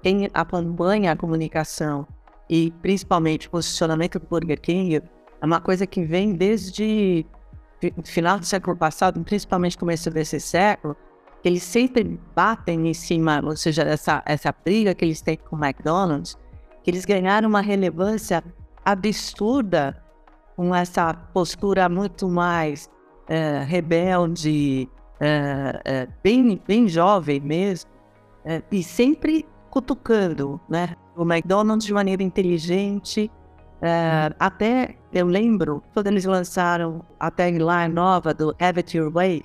tem 0.00 0.30
acompanha 0.32 1.12
a 1.12 1.16
comunicação 1.16 2.06
e 2.48 2.70
principalmente 2.82 3.48
o 3.48 3.50
posicionamento 3.50 4.18
do 4.18 4.26
Burger 4.26 4.60
King, 4.60 4.96
é 4.96 5.46
uma 5.46 5.60
coisa 5.60 5.86
que 5.86 6.04
vem 6.04 6.32
desde 6.34 7.26
final 8.04 8.38
do 8.38 8.46
século 8.46 8.76
passado, 8.76 9.22
principalmente 9.24 9.76
começo 9.76 10.10
desse 10.10 10.38
século, 10.40 10.96
eles 11.44 11.62
sempre 11.62 12.18
batem 12.34 12.88
em 12.88 12.94
cima, 12.94 13.42
ou 13.44 13.56
seja, 13.56 13.82
essa, 13.82 14.22
essa 14.24 14.54
briga 14.64 14.94
que 14.94 15.04
eles 15.04 15.20
têm 15.20 15.36
com 15.36 15.56
o 15.56 15.64
McDonald's, 15.64 16.38
que 16.82 16.90
eles 16.90 17.04
ganharam 17.04 17.48
uma 17.48 17.60
relevância 17.60 18.42
absurda 18.84 20.02
com 20.56 20.74
essa 20.74 21.12
postura 21.12 21.88
muito 21.88 22.28
mais 22.28 22.88
é, 23.28 23.62
rebelde, 23.62 24.88
é, 25.24 25.80
é, 25.84 26.08
bem, 26.22 26.60
bem 26.66 26.88
jovem 26.88 27.40
mesmo, 27.40 27.90
e 28.70 28.82
sempre 28.82 29.46
cutucando 29.70 30.60
né, 30.68 30.94
o 31.16 31.22
McDonald's 31.22 31.86
de 31.86 31.94
maneira 31.94 32.22
inteligente, 32.22 33.30
Uh, 33.84 34.32
até 34.38 34.96
eu 35.12 35.26
lembro 35.26 35.82
quando 35.92 36.06
eles 36.06 36.24
lançaram 36.24 37.04
a 37.20 37.30
tagline 37.30 37.92
nova 37.92 38.32
do 38.32 38.56
Have 38.58 38.78
It 38.78 38.96
Your 38.96 39.10
Way, 39.10 39.44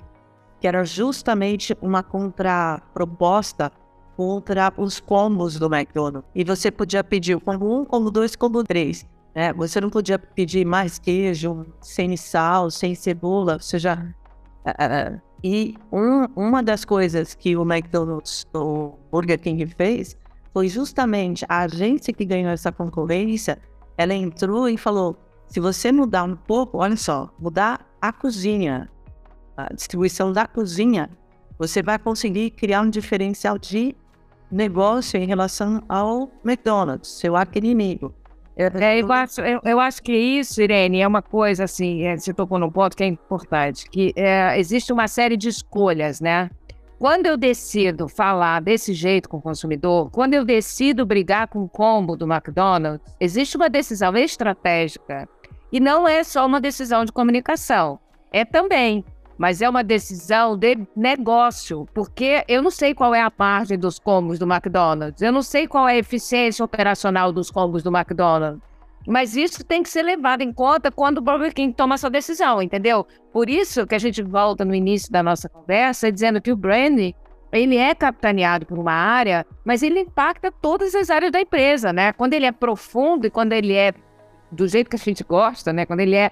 que 0.58 0.66
era 0.66 0.82
justamente 0.82 1.76
uma 1.82 2.02
contraproposta 2.02 3.70
contra 4.16 4.72
os 4.78 4.98
combos 4.98 5.58
do 5.58 5.66
McDonald's. 5.66 6.24
E 6.34 6.42
você 6.42 6.70
podia 6.70 7.04
pedir 7.04 7.34
o 7.34 7.40
combo 7.40 7.82
1, 7.82 7.84
combo 7.84 8.10
2, 8.10 8.34
combo 8.34 8.64
3. 8.64 9.06
Né? 9.34 9.52
Você 9.52 9.78
não 9.78 9.90
podia 9.90 10.18
pedir 10.18 10.64
mais 10.64 10.98
queijo, 10.98 11.66
sem 11.78 12.16
sal, 12.16 12.70
sem 12.70 12.94
cebola, 12.94 13.54
ou 13.54 13.60
seja... 13.60 14.14
Uh, 14.66 15.20
e 15.42 15.74
um, 15.90 16.24
uma 16.36 16.62
das 16.62 16.84
coisas 16.84 17.34
que 17.34 17.56
o 17.56 17.62
McDonald's, 17.62 18.46
o 18.54 18.98
Burger 19.10 19.40
King 19.40 19.66
fez, 19.66 20.16
foi 20.52 20.68
justamente 20.68 21.44
a 21.48 21.60
agência 21.60 22.12
que 22.12 22.24
ganhou 22.24 22.50
essa 22.50 22.70
concorrência 22.70 23.58
ela 24.00 24.14
entrou 24.14 24.66
e 24.66 24.78
falou: 24.78 25.14
se 25.46 25.60
você 25.60 25.92
mudar 25.92 26.24
um 26.24 26.34
pouco, 26.34 26.78
olha 26.78 26.96
só, 26.96 27.28
mudar 27.38 27.86
a 28.00 28.10
cozinha, 28.10 28.90
a 29.54 29.72
distribuição 29.74 30.32
da 30.32 30.46
cozinha, 30.46 31.10
você 31.58 31.82
vai 31.82 31.98
conseguir 31.98 32.50
criar 32.52 32.80
um 32.80 32.88
diferencial 32.88 33.58
de 33.58 33.94
negócio 34.50 35.20
em 35.20 35.26
relação 35.26 35.82
ao 35.86 36.30
McDonald's, 36.42 37.10
seu 37.10 37.36
arqui-inimigo. 37.36 38.14
É, 38.60 39.00
eu, 39.00 39.10
acho, 39.10 39.40
eu, 39.40 39.60
eu, 39.64 39.80
acho 39.80 40.02
que 40.02 40.12
isso, 40.12 40.60
Irene, 40.60 41.00
é 41.00 41.08
uma 41.08 41.22
coisa 41.22 41.64
assim, 41.64 42.02
é, 42.02 42.16
você 42.16 42.34
tocou 42.34 42.58
num 42.58 42.70
ponto 42.70 42.94
que 42.94 43.02
é 43.02 43.06
importante, 43.06 43.88
que 43.88 44.12
é, 44.14 44.58
existe 44.58 44.92
uma 44.92 45.08
série 45.08 45.36
de 45.36 45.48
escolhas, 45.48 46.20
né? 46.20 46.50
Quando 46.98 47.24
eu 47.24 47.38
decido 47.38 48.06
falar 48.06 48.60
desse 48.60 48.92
jeito 48.92 49.30
com 49.30 49.38
o 49.38 49.42
consumidor, 49.42 50.10
quando 50.10 50.34
eu 50.34 50.44
decido 50.44 51.06
brigar 51.06 51.48
com 51.48 51.62
o 51.62 51.68
combo 51.68 52.14
do 52.14 52.30
McDonald's, 52.30 53.00
existe 53.18 53.56
uma 53.56 53.70
decisão 53.70 54.14
estratégica. 54.14 55.26
E 55.72 55.80
não 55.80 56.06
é 56.06 56.22
só 56.22 56.44
uma 56.44 56.60
decisão 56.60 57.06
de 57.06 57.12
comunicação. 57.12 57.98
É 58.30 58.44
também, 58.44 59.02
mas 59.40 59.62
é 59.62 59.68
uma 59.70 59.82
decisão 59.82 60.54
de 60.54 60.76
negócio, 60.94 61.88
porque 61.94 62.44
eu 62.46 62.60
não 62.60 62.70
sei 62.70 62.92
qual 62.92 63.14
é 63.14 63.22
a 63.22 63.32
margem 63.38 63.78
dos 63.78 63.98
combos 63.98 64.38
do 64.38 64.44
McDonald's, 64.44 65.22
eu 65.22 65.32
não 65.32 65.40
sei 65.40 65.66
qual 65.66 65.88
é 65.88 65.94
a 65.94 65.96
eficiência 65.96 66.62
operacional 66.62 67.32
dos 67.32 67.50
combos 67.50 67.82
do 67.82 67.88
McDonald's. 67.88 68.60
Mas 69.06 69.34
isso 69.36 69.64
tem 69.64 69.82
que 69.82 69.88
ser 69.88 70.02
levado 70.02 70.42
em 70.42 70.52
conta 70.52 70.90
quando 70.90 71.18
o 71.18 71.22
Burger 71.22 71.54
King 71.54 71.72
toma 71.72 71.94
essa 71.94 72.10
decisão, 72.10 72.60
entendeu? 72.60 73.06
Por 73.32 73.48
isso 73.48 73.86
que 73.86 73.94
a 73.94 73.98
gente 73.98 74.22
volta 74.22 74.62
no 74.62 74.74
início 74.74 75.10
da 75.10 75.22
nossa 75.22 75.48
conversa 75.48 76.12
dizendo 76.12 76.38
que 76.42 76.52
o 76.52 76.56
branding 76.56 77.14
ele 77.50 77.78
é 77.78 77.94
capitaneado 77.94 78.66
por 78.66 78.78
uma 78.78 78.92
área, 78.92 79.46
mas 79.64 79.82
ele 79.82 80.00
impacta 80.00 80.52
todas 80.52 80.94
as 80.94 81.08
áreas 81.08 81.32
da 81.32 81.40
empresa, 81.40 81.94
né? 81.94 82.12
Quando 82.12 82.34
ele 82.34 82.44
é 82.44 82.52
profundo 82.52 83.26
e 83.26 83.30
quando 83.30 83.54
ele 83.54 83.72
é 83.72 83.94
do 84.52 84.68
jeito 84.68 84.90
que 84.90 84.96
a 84.96 84.98
gente 84.98 85.24
gosta, 85.24 85.72
né? 85.72 85.86
Quando 85.86 86.00
ele 86.00 86.14
é, 86.14 86.30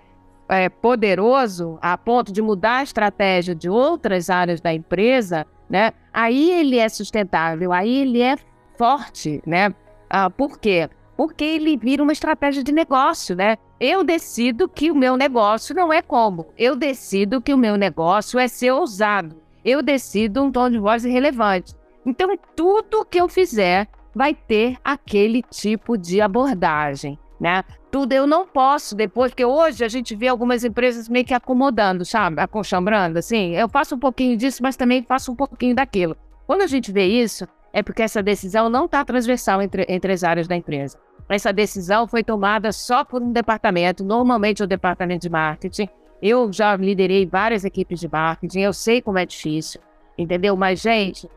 é 0.48 0.68
poderoso 0.68 1.78
a 1.80 1.96
ponto 1.96 2.32
de 2.32 2.40
mudar 2.40 2.78
a 2.78 2.82
estratégia 2.82 3.54
de 3.54 3.68
outras 3.68 4.30
áreas 4.30 4.60
da 4.60 4.72
empresa, 4.72 5.46
né? 5.68 5.92
Aí 6.12 6.50
ele 6.50 6.78
é 6.78 6.88
sustentável, 6.88 7.72
aí 7.72 7.98
ele 7.98 8.22
é 8.22 8.36
forte, 8.76 9.42
né? 9.46 9.74
Ah, 10.08 10.30
por 10.30 10.58
quê? 10.58 10.88
porque 11.18 11.42
ele 11.42 11.76
vira 11.76 12.00
uma 12.00 12.12
estratégia 12.12 12.62
de 12.62 12.70
negócio, 12.70 13.34
né? 13.34 13.56
Eu 13.80 14.04
decido 14.04 14.68
que 14.68 14.88
o 14.88 14.94
meu 14.94 15.16
negócio 15.16 15.74
não 15.74 15.92
é 15.92 16.00
como. 16.00 16.46
Eu 16.56 16.76
decido 16.76 17.42
que 17.42 17.52
o 17.52 17.58
meu 17.58 17.76
negócio 17.76 18.38
é 18.38 18.46
ser 18.46 18.70
ousado. 18.70 19.34
Eu 19.64 19.82
decido 19.82 20.40
um 20.40 20.52
tom 20.52 20.70
de 20.70 20.78
voz 20.78 21.04
irrelevante. 21.04 21.74
Então, 22.06 22.38
tudo 22.54 23.04
que 23.04 23.20
eu 23.20 23.28
fizer 23.28 23.88
vai 24.14 24.32
ter 24.32 24.76
aquele 24.84 25.42
tipo 25.42 25.98
de 25.98 26.20
abordagem, 26.20 27.18
né? 27.40 27.64
Tudo 27.90 28.12
eu 28.12 28.26
não 28.26 28.46
posso 28.46 28.94
depois, 28.94 29.30
porque 29.30 29.44
hoje 29.44 29.82
a 29.82 29.88
gente 29.88 30.14
vê 30.14 30.28
algumas 30.28 30.62
empresas 30.62 31.08
meio 31.08 31.24
que 31.24 31.32
acomodando, 31.32 32.04
sabe? 32.04 32.40
Aconchambrando, 32.40 33.18
assim. 33.18 33.54
Eu 33.54 33.68
faço 33.68 33.94
um 33.94 33.98
pouquinho 33.98 34.36
disso, 34.36 34.62
mas 34.62 34.76
também 34.76 35.02
faço 35.02 35.32
um 35.32 35.36
pouquinho 35.36 35.74
daquilo. 35.74 36.16
Quando 36.46 36.62
a 36.62 36.66
gente 36.66 36.92
vê 36.92 37.06
isso, 37.06 37.46
é 37.72 37.82
porque 37.82 38.02
essa 38.02 38.22
decisão 38.22 38.68
não 38.68 38.84
está 38.84 39.04
transversal 39.04 39.62
entre, 39.62 39.86
entre 39.88 40.12
as 40.12 40.22
áreas 40.22 40.46
da 40.46 40.54
empresa. 40.54 40.98
Essa 41.28 41.52
decisão 41.52 42.06
foi 42.06 42.24
tomada 42.24 42.72
só 42.72 43.04
por 43.04 43.22
um 43.22 43.32
departamento, 43.32 44.04
normalmente 44.04 44.62
o 44.62 44.66
departamento 44.66 45.22
de 45.22 45.30
marketing, 45.30 45.88
Eu 46.20 46.52
já 46.52 46.74
liderei 46.74 47.26
várias 47.26 47.64
equipes 47.64 48.00
de 48.00 48.08
marketing, 48.08 48.60
eu 48.60 48.72
sei 48.72 49.00
como 49.00 49.18
é 49.18 49.26
difícil, 49.26 49.80
entendeu? 50.16 50.56
Mas, 50.56 50.80
gente, 50.80 51.28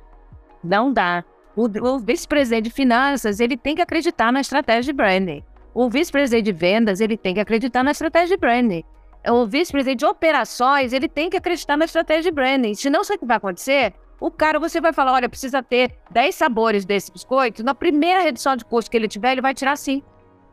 não 0.63 0.91
dá. 0.91 1.23
O, 1.55 1.65
o 1.65 1.99
vice-presidente 1.99 2.65
de 2.65 2.71
finanças, 2.71 3.39
ele 3.39 3.57
tem 3.57 3.75
que 3.75 3.81
acreditar 3.81 4.31
na 4.31 4.41
estratégia 4.41 4.91
de 4.91 4.93
branding. 4.93 5.43
O 5.73 5.89
vice-presidente 5.89 6.45
de 6.45 6.51
vendas, 6.51 6.99
ele 6.99 7.15
tem 7.15 7.34
que 7.34 7.39
acreditar 7.39 7.84
na 7.84 7.91
estratégia 7.91 8.36
de 8.36 8.39
branding. 8.39 8.84
O 9.29 9.45
vice-presidente 9.45 9.99
de 9.99 10.05
operações, 10.05 10.93
ele 10.93 11.07
tem 11.07 11.29
que 11.29 11.38
acreditar 11.38 11.77
na 11.77 11.86
estratégia 11.86 12.23
de 12.23 12.31
branding. 12.31 12.73
Senão, 12.73 13.03
sabe 13.03 13.17
o 13.17 13.19
que 13.19 13.25
vai 13.25 13.38
acontecer? 13.38 13.93
O 14.19 14.29
cara, 14.29 14.60
você 14.60 14.81
vai 14.81 14.93
falar, 14.93 15.13
olha, 15.13 15.29
precisa 15.29 15.63
ter 15.63 15.95
10 16.12 16.36
sabores 16.36 16.86
desse 16.86 17.12
biscoito. 17.12 17.63
Na 17.63 17.73
primeira 17.73 18.21
redução 18.21 18.55
de 18.55 18.65
custo 18.65 18.91
que 18.91 18.97
ele 18.97 19.07
tiver, 19.07 19.31
ele 19.31 19.41
vai 19.41 19.53
tirar 19.53 19.75
5. 19.77 20.05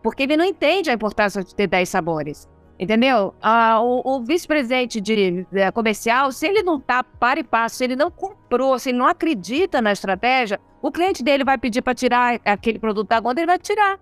Porque 0.02 0.22
ele 0.22 0.36
não 0.36 0.44
entende 0.44 0.90
a 0.90 0.94
importância 0.94 1.42
de 1.42 1.54
ter 1.54 1.66
10 1.66 1.88
sabores. 1.88 2.48
Entendeu? 2.78 3.34
Ah, 3.42 3.80
o, 3.82 4.02
o 4.04 4.24
vice-presidente 4.24 5.00
de, 5.00 5.44
de, 5.50 5.72
comercial, 5.72 6.30
se 6.30 6.46
ele 6.46 6.62
não 6.62 6.78
tá 6.78 7.02
para 7.02 7.40
e 7.40 7.44
passo, 7.44 7.76
se 7.76 7.84
ele 7.84 7.96
não 7.96 8.10
comprou, 8.10 8.78
se 8.78 8.90
ele 8.90 8.98
não 8.98 9.06
acredita 9.06 9.82
na 9.82 9.90
estratégia, 9.90 10.60
o 10.80 10.92
cliente 10.92 11.24
dele 11.24 11.42
vai 11.42 11.58
pedir 11.58 11.82
para 11.82 11.94
tirar 11.94 12.40
aquele 12.44 12.78
produto 12.78 13.08
da 13.08 13.20
conta, 13.20 13.40
ele 13.40 13.48
vai 13.48 13.58
tirar. 13.58 13.98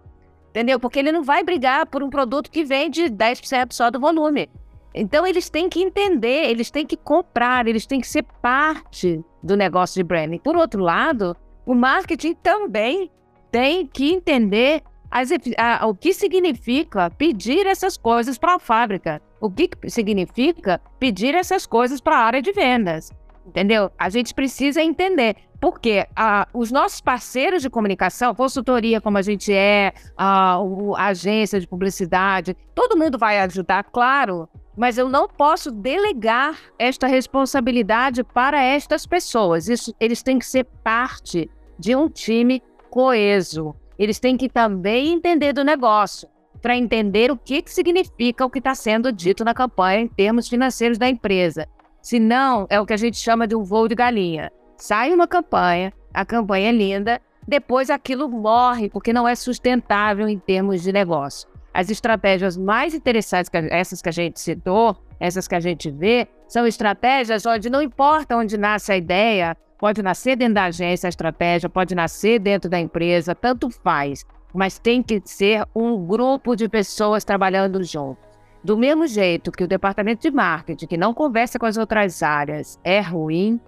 Entendeu? 0.57 0.81
Porque 0.81 0.99
ele 0.99 1.13
não 1.13 1.23
vai 1.23 1.45
brigar 1.45 1.85
por 1.85 2.03
um 2.03 2.09
produto 2.09 2.51
que 2.51 2.65
vende 2.65 3.11
10% 3.11 3.75
só 3.75 3.91
do 3.91 4.01
volume. 4.01 4.49
Então 4.95 5.27
eles 5.27 5.51
têm 5.51 5.69
que 5.69 5.83
entender, 5.83 6.49
eles 6.49 6.71
têm 6.71 6.87
que 6.87 6.97
comprar, 6.97 7.69
eles 7.69 7.85
têm 7.85 8.01
que 8.01 8.09
ser 8.09 8.23
parte 8.41 9.23
do 9.43 9.55
negócio 9.55 9.97
de 9.97 10.03
branding. 10.03 10.39
Por 10.39 10.57
outro 10.57 10.83
lado, 10.83 11.37
o 11.67 11.75
marketing 11.75 12.33
também 12.37 13.11
tem 13.53 13.87
que 13.87 14.15
entender 14.15 14.83
as, 15.11 15.29
a, 15.59 15.87
o 15.87 15.95
que 15.95 16.15
significa 16.15 17.11
pedir 17.11 17.67
essas 17.67 17.99
coisas 17.99 18.39
para 18.39 18.55
a 18.55 18.59
fábrica, 18.59 19.21
o 19.39 19.51
que 19.51 19.69
significa 19.89 20.81
pedir 20.99 21.35
essas 21.35 21.67
coisas 21.67 22.01
para 22.01 22.17
a 22.17 22.25
área 22.25 22.41
de 22.41 22.53
vendas. 22.53 23.13
Entendeu? 23.47 23.91
A 23.99 24.09
gente 24.09 24.33
precisa 24.33 24.83
entender. 24.83 25.37
Porque 25.67 26.07
a, 26.15 26.47
os 26.55 26.71
nossos 26.71 27.01
parceiros 27.01 27.61
de 27.61 27.69
comunicação, 27.69 28.33
consultoria 28.37 29.01
como 29.01 29.19
a 29.19 29.23
gente 29.23 29.53
é, 29.53 29.93
a, 30.17 30.61
a 30.97 31.07
agência 31.07 31.59
de 31.59 31.67
publicidade, 31.67 32.57
todo 32.73 32.97
mundo 32.97 33.19
vai 33.19 33.41
ajudar, 33.41 33.83
claro, 33.83 34.49
mas 34.77 34.97
eu 34.97 35.09
não 35.09 35.27
posso 35.27 35.73
delegar 35.73 36.57
esta 36.79 37.09
responsabilidade 37.09 38.23
para 38.23 38.63
estas 38.63 39.07
pessoas. 39.07 39.69
Isso, 39.69 39.93
eles 39.99 40.23
têm 40.23 40.39
que 40.39 40.47
ser 40.47 40.63
parte 40.85 41.51
de 41.77 41.97
um 41.97 42.09
time 42.09 42.63
coeso. 42.89 43.75
Eles 43.99 44.21
têm 44.21 44.37
que 44.37 44.49
também 44.49 45.15
entender 45.15 45.53
do 45.53 45.65
negócio, 45.65 46.29
para 46.63 46.77
entender 46.77 47.33
o 47.33 47.37
que, 47.37 47.61
que 47.61 47.73
significa 47.73 48.47
o 48.47 48.51
que 48.51 48.61
está 48.61 48.77
sendo 48.77 49.11
dito 49.11 49.45
na 49.45 49.53
campanha 49.53 50.03
em 50.03 50.07
termos 50.07 50.49
financeiros 50.49 50.97
da 50.97 51.09
empresa. 51.09 51.67
Se 52.01 52.21
não, 52.21 52.69
é 52.71 52.81
o 52.81 52.87
que 52.87 52.93
a 52.93 52.97
gente 52.97 53.17
chama 53.17 53.49
de 53.49 53.57
um 53.57 53.65
voo 53.65 53.89
de 53.89 53.97
galinha. 53.97 54.53
Sai 54.77 55.13
uma 55.13 55.27
campanha, 55.27 55.93
a 56.13 56.25
campanha 56.25 56.69
é 56.69 56.73
linda, 56.73 57.21
depois 57.49 57.89
aquilo 57.89 58.29
morre 58.29 58.91
porque 58.91 59.13
não 59.13 59.27
é 59.27 59.35
sustentável 59.35 60.29
em 60.29 60.39
termos 60.39 60.83
de 60.83 60.93
negócio. 60.93 61.49
As 61.73 61.91
estratégias 61.91 62.57
mais 62.57 62.95
interessantes, 62.95 63.51
essas 63.71 64.03
que 64.03 64.09
a 64.09 64.13
gente 64.13 64.41
citou, 64.41 64.97
essas 65.19 65.49
que 65.49 65.55
a 65.55 65.61
gente 65.61 65.91
vê, 65.91 66.29
são 66.49 66.67
estratégias 66.67 67.47
onde 67.47 67.71
não 67.71 67.81
importa 67.81 68.37
onde 68.37 68.59
nasce 68.59 68.93
a 68.93 68.97
ideia, 68.97 69.57
pode 69.79 70.03
nascer 70.03 70.37
dentro 70.37 70.55
da 70.55 70.65
agência 70.65 71.07
a 71.07 71.11
estratégia, 71.11 71.69
pode 71.69 71.95
nascer 71.95 72.39
dentro 72.39 72.69
da 72.69 72.79
empresa, 72.79 73.35
tanto 73.35 73.71
faz, 73.71 74.25
mas 74.55 74.79
tem 74.79 75.03
que 75.03 75.21
ser 75.25 75.65
um 75.75 76.07
grupo 76.07 76.55
de 76.55 76.69
pessoas 76.69 77.25
trabalhando 77.25 77.83
juntos. 77.83 78.25
Do 78.65 78.77
mesmo 78.77 79.07
jeito 79.07 79.53
que 79.53 79.65
o 79.65 79.69
departamento 79.69 80.23
de 80.23 80.31
marketing, 80.31 80.87
que 80.87 80.97
não 80.97 81.15
conversa 81.15 81.59
com 81.59 81.67
as 81.67 81.77
outras 81.77 82.23
áreas, 82.23 82.81
é 82.83 83.01
ruim, 83.01 83.61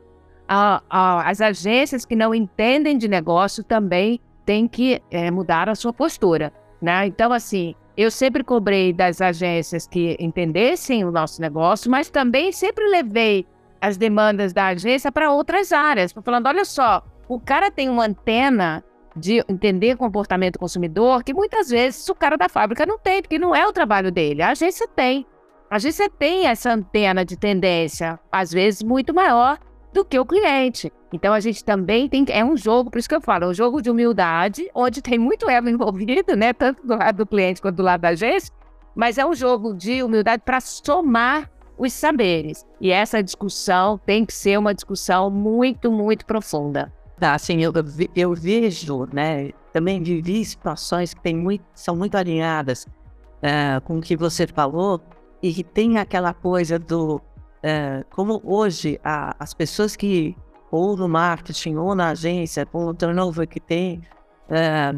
as 0.49 1.41
agências 1.41 2.05
que 2.05 2.17
não 2.17 2.35
entendem 2.35 2.97
de 2.97 3.07
negócio 3.07 3.63
também 3.63 4.21
têm 4.47 4.67
que 4.67 5.03
é, 5.11 5.31
mudar 5.31 5.69
a 5.69 5.75
sua 5.75 5.93
postura. 5.93 6.53
Né? 6.81 7.07
Então, 7.07 7.33
assim, 7.33 7.75
eu 7.97 8.11
sempre 8.11 8.43
cobrei 8.43 8.93
das 8.93 9.21
agências 9.21 9.87
que 9.87 10.17
entendessem 10.19 11.05
o 11.05 11.11
nosso 11.11 11.41
negócio, 11.41 11.91
mas 11.91 12.09
também 12.09 12.51
sempre 12.53 12.89
levei 12.89 13.47
as 13.81 13.97
demandas 13.97 14.53
da 14.53 14.69
agência 14.69 15.13
para 15.13 15.31
outras 15.33 15.73
áreas, 15.73 16.13
falando: 16.13 16.47
olha 16.47 16.65
só, 16.65 17.05
o 17.29 17.39
cara 17.39 17.71
tem 17.71 17.89
uma 17.89 18.07
antena 18.07 18.83
de 19.15 19.45
entender 19.49 19.97
comportamento 19.97 20.55
do 20.55 20.59
consumidor 20.61 21.25
que 21.25 21.35
muitas 21.35 21.69
vezes 21.69 22.09
o 22.09 22.15
cara 22.15 22.37
da 22.37 22.49
fábrica 22.49 22.87
não 22.87 22.99
tem, 22.99 23.21
porque 23.21 23.39
não 23.39 23.55
é 23.55 23.67
o 23.67 23.73
trabalho 23.73 24.13
dele. 24.13 24.43
A 24.43 24.51
agência 24.51 24.87
tem. 24.89 25.27
A 25.71 25.77
agência 25.77 26.09
tem 26.09 26.47
essa 26.47 26.73
antena 26.73 27.25
de 27.25 27.37
tendência, 27.37 28.19
às 28.33 28.51
vezes 28.51 28.83
muito 28.83 29.13
maior 29.13 29.59
do 29.99 30.05
que 30.05 30.19
o 30.19 30.25
cliente. 30.25 30.93
Então 31.13 31.35
a 31.35 31.41
gente 31.41 31.65
também 31.65 32.09
tem 32.09 32.25
é 32.29 32.45
um 32.45 32.57
jogo, 32.57 32.91
por 32.91 32.99
isso 32.99 33.09
que 33.09 33.15
eu 33.15 33.21
falo, 33.21 33.45
é 33.45 33.49
um 33.49 33.55
jogo 33.55 33.83
de 33.83 33.91
humildade, 33.91 34.71
onde 34.75 35.03
tem 35.03 35.19
muito 35.19 35.49
ego 35.51 35.69
envolvido, 35.69 36.37
né, 36.37 36.53
tanto 36.53 36.87
do 36.87 36.97
lado 36.97 37.17
do 37.17 37.27
cliente 37.27 37.61
quanto 37.61 37.77
do 37.77 37.83
lado 37.83 38.03
da 38.03 38.09
agência, 38.09 38.53
mas 38.95 39.19
é 39.19 39.27
um 39.27 39.35
jogo 39.35 39.75
de 39.75 40.03
humildade 40.03 40.43
para 40.45 40.61
somar 40.61 41.51
os 41.77 41.93
saberes. 41.93 42.65
E 42.81 42.91
essa 42.91 43.23
discussão 43.23 43.99
tem 43.99 44.25
que 44.25 44.33
ser 44.33 44.59
uma 44.59 44.75
discussão 44.75 45.31
muito, 45.31 45.91
muito 45.91 46.25
profunda. 46.25 46.93
Tá, 47.19 47.35
assim, 47.35 47.61
eu, 47.61 47.73
eu 48.15 48.35
vejo, 48.35 49.09
né, 49.13 49.51
também 49.73 50.01
vivi 50.01 50.45
situações 50.45 51.13
que 51.13 51.21
tem 51.21 51.37
muito, 51.37 51.65
são 51.75 51.97
muito 51.97 52.17
alinhadas 52.17 52.85
uh, 52.85 53.81
com 53.85 53.99
o 53.99 54.01
que 54.01 54.17
você 54.17 54.47
falou 54.47 55.01
e 55.43 55.53
que 55.53 55.65
tem 55.65 55.99
aquela 55.99 56.33
coisa 56.33 56.79
do 56.79 57.21
é, 57.63 58.05
como 58.11 58.41
hoje 58.45 59.01
a, 59.03 59.35
as 59.39 59.53
pessoas 59.55 59.97
que 59.97 60.37
ou 60.71 60.97
no 60.97 61.09
marketing 61.09 61.77
ou 61.77 61.95
na 61.95 62.11
agência, 62.11 62.67
com 62.67 62.87
o 62.87 62.95
turnover 62.95 63.49
que 63.49 63.61
tem, 63.61 64.03
é, 64.49 64.95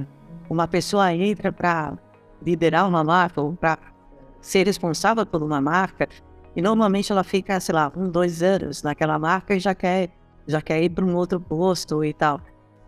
uma 0.48 0.66
pessoa 0.66 1.12
entra 1.12 1.52
para 1.52 1.96
liderar 2.42 2.88
uma 2.88 3.04
marca 3.04 3.40
ou 3.40 3.52
para 3.52 3.78
ser 4.40 4.66
responsável 4.66 5.24
por 5.24 5.42
uma 5.42 5.60
marca 5.60 6.08
e 6.56 6.62
normalmente 6.62 7.12
ela 7.12 7.22
fica, 7.22 7.60
sei 7.60 7.74
lá, 7.74 7.92
um, 7.96 8.08
dois 8.08 8.42
anos 8.42 8.82
naquela 8.82 9.18
marca 9.18 9.54
e 9.54 9.60
já 9.60 9.74
quer, 9.74 10.10
já 10.46 10.60
quer 10.60 10.82
ir 10.82 10.90
para 10.90 11.04
um 11.04 11.14
outro 11.14 11.40
posto 11.40 12.04
e 12.04 12.12
tal. 12.12 12.40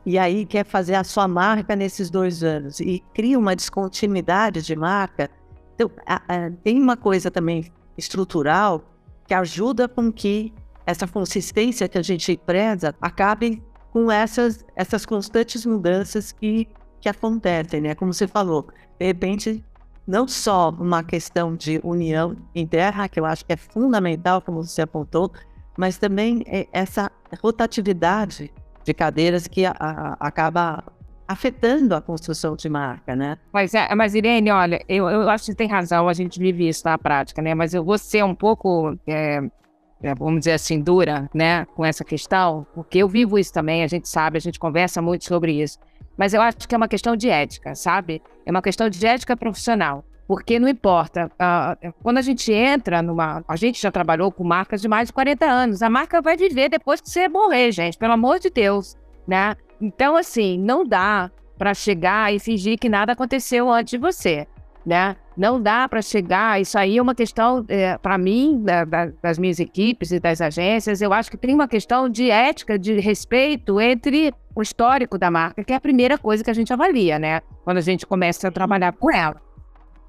E 0.05 0.19
aí 0.19 0.45
quer 0.45 0.65
fazer 0.67 0.97
a 0.97 1.05
sua 1.05 1.29
marca 1.29 1.77
nesses 1.77 2.11
dois 2.11 2.43
anos 2.43 2.81
e 2.81 3.03
cria 3.15 3.39
uma 3.39 3.55
descontinuidade 3.55 4.63
de 4.63 4.75
marca. 4.75 5.31
Então, 5.75 5.91
a, 6.05 6.17
a, 6.17 6.51
tem 6.65 6.81
uma 6.81 6.97
coisa 6.97 7.31
também 7.31 7.71
estrutural 7.97 8.83
que 9.33 9.35
ajuda 9.35 9.89
com 9.89 10.13
que 10.13 10.53
essa 10.85 11.09
consistência 11.09 11.89
que 11.89 11.97
a 11.97 12.03
gente 12.03 12.37
preza 12.37 12.95
acabe 13.01 13.63
com 13.91 14.13
essas, 14.13 14.63
essas 14.77 15.07
constantes 15.07 15.65
mudanças 15.65 16.33
que, 16.33 16.69
que 17.01 17.09
acontecem, 17.09 17.81
né? 17.81 17.95
Como 17.95 18.13
você 18.13 18.29
falou, 18.29 18.69
de 19.01 19.07
repente, 19.07 19.65
não 20.07 20.29
só 20.29 20.69
uma 20.69 21.03
questão 21.03 21.57
de 21.57 21.81
união 21.83 22.37
interna, 22.55 23.09
que 23.09 23.19
eu 23.19 23.25
acho 23.25 23.43
que 23.47 23.55
é 23.55 23.57
fundamental, 23.57 24.43
como 24.43 24.63
você 24.63 24.83
apontou, 24.83 25.33
mas 25.79 25.97
também 25.97 26.43
é 26.47 26.69
essa 26.71 27.11
rotatividade 27.43 28.53
de 28.85 28.93
cadeiras 28.93 29.49
que 29.49 29.65
a, 29.65 29.75
a, 29.81 30.17
acaba 30.21 30.85
afetando 31.33 31.95
a 31.95 32.01
construção 32.01 32.55
de 32.55 32.69
marca, 32.69 33.17
né? 33.17 33.39
Mas, 33.53 33.75
é, 33.75 33.95
mas 33.95 34.15
Irene, 34.15 34.51
olha, 34.51 34.83
eu, 34.89 35.09
eu 35.09 35.29
acho 35.31 35.47
que 35.47 35.55
tem 35.55 35.67
razão, 35.67 36.09
a 36.09 36.13
gente 36.13 36.39
vive 36.39 36.69
isso 36.69 36.83
na 36.85 36.99
prática, 36.99 37.41
né? 37.41 37.55
Mas 37.55 37.73
eu 37.73 37.83
vou 37.83 37.97
ser 37.97 38.23
um 38.25 38.35
pouco, 38.35 38.97
é, 39.07 39.41
é, 40.03 40.15
vamos 40.15 40.41
dizer 40.41 40.53
assim, 40.53 40.81
dura, 40.81 41.29
né, 41.33 41.65
com 41.75 41.85
essa 41.85 42.05
questão, 42.05 42.67
porque 42.75 42.99
eu 42.99 43.09
vivo 43.09 43.39
isso 43.39 43.53
também, 43.53 43.83
a 43.83 43.87
gente 43.87 44.09
sabe, 44.09 44.37
a 44.37 44.41
gente 44.41 44.59
conversa 44.59 45.01
muito 45.01 45.25
sobre 45.25 45.53
isso. 45.63 45.79
Mas 46.17 46.35
eu 46.35 46.43
acho 46.43 46.69
que 46.69 46.75
é 46.75 46.79
uma 46.79 46.89
questão 46.89 47.17
de 47.17 47.29
ética, 47.29 47.75
sabe? 47.75 48.23
É 48.45 48.51
uma 48.51 48.63
questão 48.63 48.91
de 48.91 49.05
ética 49.07 49.37
profissional. 49.37 50.05
Porque 50.27 50.59
não 50.59 50.69
importa, 50.69 51.31
uh, 51.35 51.93
quando 52.03 52.19
a 52.19 52.23
gente 52.23 52.53
entra 52.53 53.03
numa. 53.03 53.43
A 53.47 53.57
gente 53.57 53.81
já 53.81 53.91
trabalhou 53.91 54.31
com 54.31 54.45
marcas 54.45 54.81
de 54.81 54.89
mais 54.89 55.09
de 55.09 55.13
40 55.13 55.45
anos. 55.45 55.83
A 55.83 55.91
marca 55.91 56.23
vai 56.23 56.37
viver 56.37 56.69
depois 56.69 57.01
que 57.01 57.11
você 57.11 57.29
morrer, 57.29 57.73
gente, 57.73 57.99
pelo 57.99 58.13
amor 58.13 58.39
de 58.39 58.49
Deus. 58.49 58.97
Né? 59.27 59.55
Então, 59.83 60.17
assim, 60.17 60.57
não 60.57 60.85
dá 60.85 61.29
para 61.59 61.75
chegar 61.75 62.33
e 62.33 62.39
fingir 62.39 62.79
que 62.79 62.89
nada 62.89 63.15
aconteceu 63.15 63.69
antes 63.69 63.91
de 63.91 63.99
você, 63.99 64.47
né? 64.87 65.17
Não 65.37 65.61
dá 65.61 65.89
para 65.89 66.01
chegar. 66.01 66.61
Isso 66.61 66.79
aí 66.79 66.99
é 66.99 67.03
uma 67.03 67.17
questão, 67.17 67.65
é, 67.69 67.99
para 67.99 68.17
mim, 68.17 68.63
da, 68.63 68.85
da, 68.85 69.07
das 69.21 69.39
minhas 69.39 69.59
equipes 69.59 70.13
e 70.13 70.21
das 70.21 70.41
agências. 70.41 71.03
Eu 71.03 71.13
acho 71.13 71.29
que 71.29 71.37
tem 71.37 71.53
uma 71.53 71.67
questão 71.67 72.09
de 72.09 72.31
ética, 72.31 72.79
de 72.79 73.01
respeito 73.01 73.81
entre 73.81 74.33
o 74.55 74.63
histórico 74.63 75.19
da 75.19 75.33
marca, 75.33 75.65
que 75.65 75.73
é 75.73 75.77
a 75.77 75.81
primeira 75.81 76.17
coisa 76.17 76.45
que 76.45 76.51
a 76.51 76.55
gente 76.55 76.73
avalia, 76.73 77.19
né? 77.19 77.41
Quando 77.65 77.79
a 77.79 77.83
gente 77.83 78.07
começa 78.07 78.47
a 78.47 78.53
trabalhar 78.53 78.93
com 78.93 79.11
ela. 79.11 79.43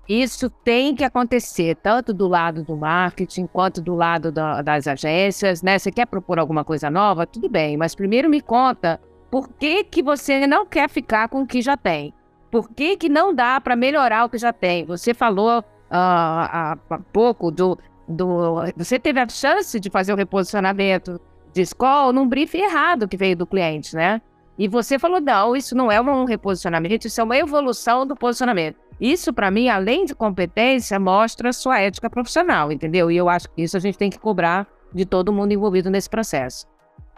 Isso 0.07 0.51
tem 0.51 0.93
que 0.93 1.03
acontecer, 1.03 1.77
tanto 1.77 2.13
do 2.13 2.27
lado 2.27 2.63
do 2.63 2.75
marketing 2.75 3.47
quanto 3.47 3.81
do 3.81 3.95
lado 3.95 4.31
da, 4.31 4.61
das 4.61 4.85
agências, 4.85 5.63
né? 5.63 5.79
Você 5.79 5.91
quer 5.91 6.05
propor 6.05 6.37
alguma 6.37 6.63
coisa 6.63 6.91
nova? 6.91 7.25
Tudo 7.25 7.49
bem, 7.49 7.75
mas 7.75 7.95
primeiro 7.95 8.29
me 8.29 8.41
conta 8.41 8.99
por 9.33 9.49
que, 9.49 9.83
que 9.83 10.03
você 10.03 10.45
não 10.45 10.63
quer 10.63 10.87
ficar 10.87 11.27
com 11.27 11.41
o 11.41 11.47
que 11.47 11.59
já 11.59 11.75
tem? 11.75 12.13
Por 12.51 12.69
que, 12.69 12.95
que 12.95 13.09
não 13.09 13.33
dá 13.33 13.59
para 13.59 13.75
melhorar 13.75 14.25
o 14.25 14.29
que 14.29 14.37
já 14.37 14.53
tem? 14.53 14.85
Você 14.85 15.11
falou 15.11 15.57
uh, 15.57 15.63
há 15.89 16.77
pouco 17.11 17.49
do 17.49 17.75
do. 18.07 18.61
Você 18.77 18.99
teve 18.99 19.19
a 19.19 19.27
chance 19.27 19.79
de 19.79 19.89
fazer 19.89 20.13
o 20.13 20.15
reposicionamento 20.15 21.19
de 21.51 21.63
escola 21.63 22.13
num 22.13 22.27
briefing 22.27 22.59
errado 22.59 23.07
que 23.07 23.17
veio 23.17 23.35
do 23.35 23.47
cliente, 23.47 23.95
né? 23.95 24.21
E 24.55 24.67
você 24.67 24.99
falou: 24.99 25.19
não, 25.19 25.55
isso 25.55 25.75
não 25.75 25.91
é 25.91 25.99
um 25.99 26.25
reposicionamento, 26.25 27.07
isso 27.07 27.19
é 27.19 27.23
uma 27.23 27.35
evolução 27.35 28.05
do 28.05 28.15
posicionamento. 28.15 28.77
Isso, 29.01 29.33
para 29.33 29.49
mim, 29.49 29.67
além 29.67 30.05
de 30.05 30.13
competência, 30.13 30.99
mostra 30.99 31.51
sua 31.51 31.79
ética 31.79 32.07
profissional, 32.07 32.71
entendeu? 32.71 33.09
E 33.09 33.17
eu 33.17 33.27
acho 33.27 33.49
que 33.49 33.63
isso 33.63 33.75
a 33.75 33.79
gente 33.79 33.97
tem 33.97 34.11
que 34.11 34.19
cobrar 34.19 34.67
de 34.93 35.07
todo 35.07 35.33
mundo 35.33 35.53
envolvido 35.53 35.89
nesse 35.89 36.07
processo. 36.07 36.67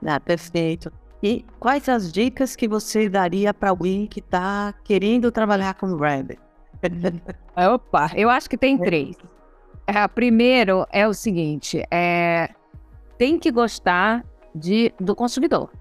Ah, 0.05 0.17
perfeito. 0.17 0.89
E 1.23 1.45
quais 1.59 1.87
as 1.89 2.11
dicas 2.11 2.55
que 2.55 2.67
você 2.67 3.09
daria 3.09 3.53
para 3.53 3.69
alguém 3.69 4.05
que 4.05 4.19
está 4.19 4.73
querendo 4.83 5.31
trabalhar 5.31 5.73
com 5.75 5.95
branding? 5.95 6.37
Opa, 7.73 8.11
eu 8.15 8.29
acho 8.29 8.49
que 8.49 8.57
tem 8.57 8.77
três. 8.77 9.15
É, 9.87 10.07
primeiro 10.07 10.85
é 10.91 11.07
o 11.07 11.13
seguinte: 11.13 11.83
é, 11.91 12.49
tem 13.17 13.39
que 13.39 13.51
gostar 13.51 14.23
de, 14.53 14.93
do 14.99 15.15
consumidor, 15.15 15.71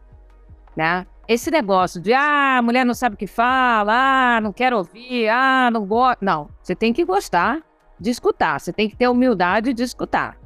né? 0.77 1.07
Esse 1.27 1.51
negócio 1.51 2.01
de 2.01 2.13
ah, 2.13 2.59
a 2.59 2.63
mulher 2.63 2.85
não 2.85 2.93
sabe 2.93 3.15
o 3.15 3.19
que 3.19 3.27
fala, 3.27 4.37
ah, 4.37 4.41
não 4.43 4.53
quero 4.53 4.77
ouvir, 4.77 5.29
ah, 5.29 5.71
não 5.73 5.87
gosto. 5.87 6.23
Não, 6.23 6.51
você 6.63 6.75
tem 6.75 6.93
que 6.93 7.03
gostar 7.03 7.63
de 7.99 8.11
escutar, 8.11 8.61
você 8.61 8.73
tem 8.73 8.91
que 8.91 8.97
ter 8.97 9.09
humildade 9.09 9.73
de 9.73 9.83
escutar. 9.83 10.37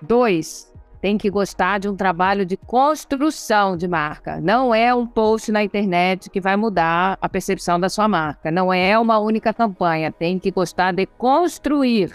Dois, 0.00 0.72
tem 1.06 1.16
que 1.16 1.30
gostar 1.30 1.78
de 1.78 1.88
um 1.88 1.94
trabalho 1.94 2.44
de 2.44 2.56
construção 2.56 3.76
de 3.76 3.86
marca. 3.86 4.40
Não 4.40 4.74
é 4.74 4.92
um 4.92 5.06
post 5.06 5.52
na 5.52 5.62
internet 5.62 6.28
que 6.28 6.40
vai 6.40 6.56
mudar 6.56 7.16
a 7.22 7.28
percepção 7.28 7.78
da 7.78 7.88
sua 7.88 8.08
marca. 8.08 8.50
Não 8.50 8.74
é 8.74 8.98
uma 8.98 9.16
única 9.20 9.54
campanha. 9.54 10.10
Tem 10.10 10.36
que 10.36 10.50
gostar 10.50 10.90
de 10.90 11.06
construir, 11.06 12.10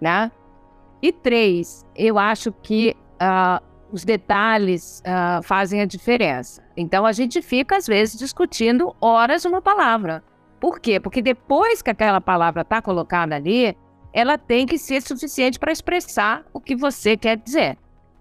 né? 0.00 0.32
E 1.00 1.12
três, 1.12 1.86
eu 1.94 2.18
acho 2.18 2.50
que 2.50 2.96
uh, 3.22 3.64
os 3.92 4.04
detalhes 4.04 5.04
uh, 5.06 5.40
fazem 5.44 5.80
a 5.80 5.84
diferença. 5.84 6.64
Então 6.76 7.06
a 7.06 7.12
gente 7.12 7.40
fica, 7.40 7.76
às 7.76 7.86
vezes, 7.86 8.18
discutindo 8.18 8.92
horas 9.00 9.44
uma 9.44 9.62
palavra. 9.62 10.20
Por 10.58 10.80
quê? 10.80 10.98
Porque 10.98 11.22
depois 11.22 11.80
que 11.80 11.90
aquela 11.90 12.20
palavra 12.20 12.62
está 12.62 12.82
colocada 12.82 13.36
ali, 13.36 13.78
ela 14.12 14.36
tem 14.36 14.66
que 14.66 14.78
ser 14.78 15.00
suficiente 15.00 15.60
para 15.60 15.70
expressar 15.70 16.44
o 16.52 16.60
que 16.60 16.74
você 16.74 17.16
quer 17.16 17.36
dizer, 17.36 17.78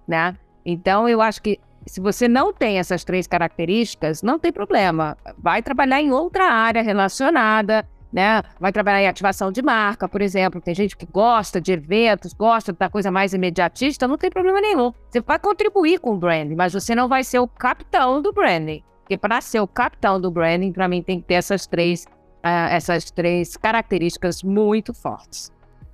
né? 0.08 0.36
Então 0.66 1.08
eu 1.08 1.22
acho 1.22 1.42
que 1.42 1.60
se 1.86 2.02
você 2.02 2.28
não 2.28 2.52
tem 2.52 2.80
essas 2.80 3.04
três 3.04 3.28
características, 3.28 4.24
não 4.24 4.40
tem 4.40 4.52
problema. 4.52 5.16
Vai 5.38 5.62
trabalhar 5.62 6.02
em 6.02 6.12
outra 6.12 6.46
área 6.46 6.82
relacionada, 6.82 7.88
né? 8.12 8.42
Vai 8.60 8.72
trabalhar 8.72 9.02
em 9.02 9.08
ativação 9.08 9.52
de 9.52 9.62
marca, 9.62 10.08
por 10.08 10.22
exemplo. 10.22 10.60
Tem 10.60 10.74
gente 10.74 10.98
que 10.98 11.06
gosta 11.06 11.62
de 11.62 11.74
eventos, 11.74 12.34
gosta 12.34 12.74
da 12.74 12.90
coisa 12.90 13.12
mais 13.12 13.34
imediatista, 13.34 14.08
não 14.08 14.18
tem 14.18 14.32
problema 14.32 14.60
nenhum. 14.62 14.92
Você 15.10 15.22
vai 15.22 15.38
contribuir 15.38 16.00
com 16.00 16.14
o 16.14 16.18
branding, 16.18 16.56
mas 16.56 16.74
você 16.74 16.96
não 16.96 17.08
vai 17.08 17.24
ser 17.24 17.40
o 17.40 17.48
capitão 17.48 18.22
do 18.22 18.34
branding. 18.34 18.84
Porque 19.02 19.18
para 19.18 19.40
ser 19.42 19.60
o 19.60 19.68
capitão 19.68 20.20
do 20.20 20.32
branding, 20.32 20.72
para 20.72 20.88
mim 20.88 21.04
tem 21.04 21.20
que 21.20 21.28
ter 21.28 21.36
essas 21.36 21.68
três, 21.68 22.06
uh, 22.44 22.72
essas 22.72 23.12
três 23.12 23.56
características 23.56 24.42
muito 24.42 24.94
fortes. 24.94 25.52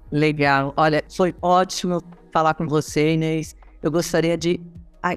Legal. 0.09 0.73
Olha, 0.77 1.03
foi 1.13 1.35
ótimo 1.41 2.01
falar 2.31 2.53
com 2.53 2.67
você, 2.67 3.13
Inês. 3.13 3.55
Eu 3.81 3.91
gostaria 3.91 4.37
de 4.37 4.59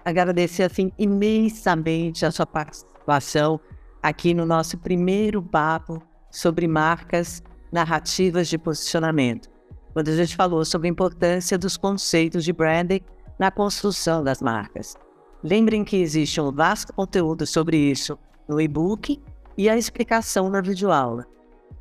agradecer 0.05 0.62
assim 0.62 0.91
imensamente 0.99 2.25
a 2.25 2.31
sua 2.31 2.47
participação 2.47 3.61
aqui 4.03 4.33
no 4.33 4.47
nosso 4.47 4.79
primeiro 4.79 5.43
papo 5.43 6.03
sobre 6.31 6.67
marcas 6.67 7.43
narrativas 7.71 8.49
de 8.49 8.57
posicionamento, 8.57 9.51
quando 9.93 10.09
a 10.09 10.17
gente 10.17 10.35
falou 10.35 10.65
sobre 10.65 10.89
a 10.89 10.91
importância 10.91 11.59
dos 11.59 11.77
conceitos 11.77 12.45
de 12.45 12.53
branding 12.53 13.01
na 13.39 13.51
construção 13.51 14.25
das 14.25 14.41
marcas. 14.41 14.95
Lembrem 15.43 15.85
que 15.85 15.97
existe 15.97 16.41
um 16.41 16.51
vasto 16.51 16.93
conteúdo 16.93 17.47
sobre 17.47 17.77
isso 17.77 18.19
no 18.49 18.61
e-book 18.61 19.21
e 19.59 19.69
a 19.69 19.77
explicação 19.77 20.49
na 20.49 20.61
videoaula. 20.61 21.27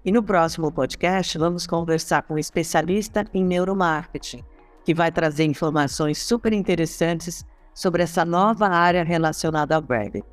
E 0.04 0.12
no 0.12 0.22
próximo 0.22 0.70
podcast, 0.72 1.38
vamos 1.38 1.66
conversar 1.66 2.24
com 2.24 2.34
um 2.34 2.38
especialista 2.38 3.26
em 3.34 3.44
neuromarketing, 3.44 4.44
que 4.84 4.94
vai 4.94 5.12
trazer 5.12 5.46
informações 5.46 6.18
super 6.18 6.54
interessantes 6.54 7.46
sobre 7.74 8.04
essa 8.04 8.24
nova 8.24 8.68
área 8.68 9.04
relacionada 9.04 9.76
ao 9.76 9.82
branding. 9.82 10.24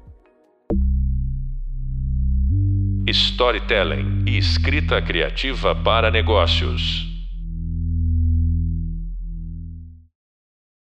Storytelling 3.09 4.24
e 4.26 4.38
escrita 4.38 5.01
criativa 5.03 5.74
para 5.74 6.11
negócios. 6.11 7.09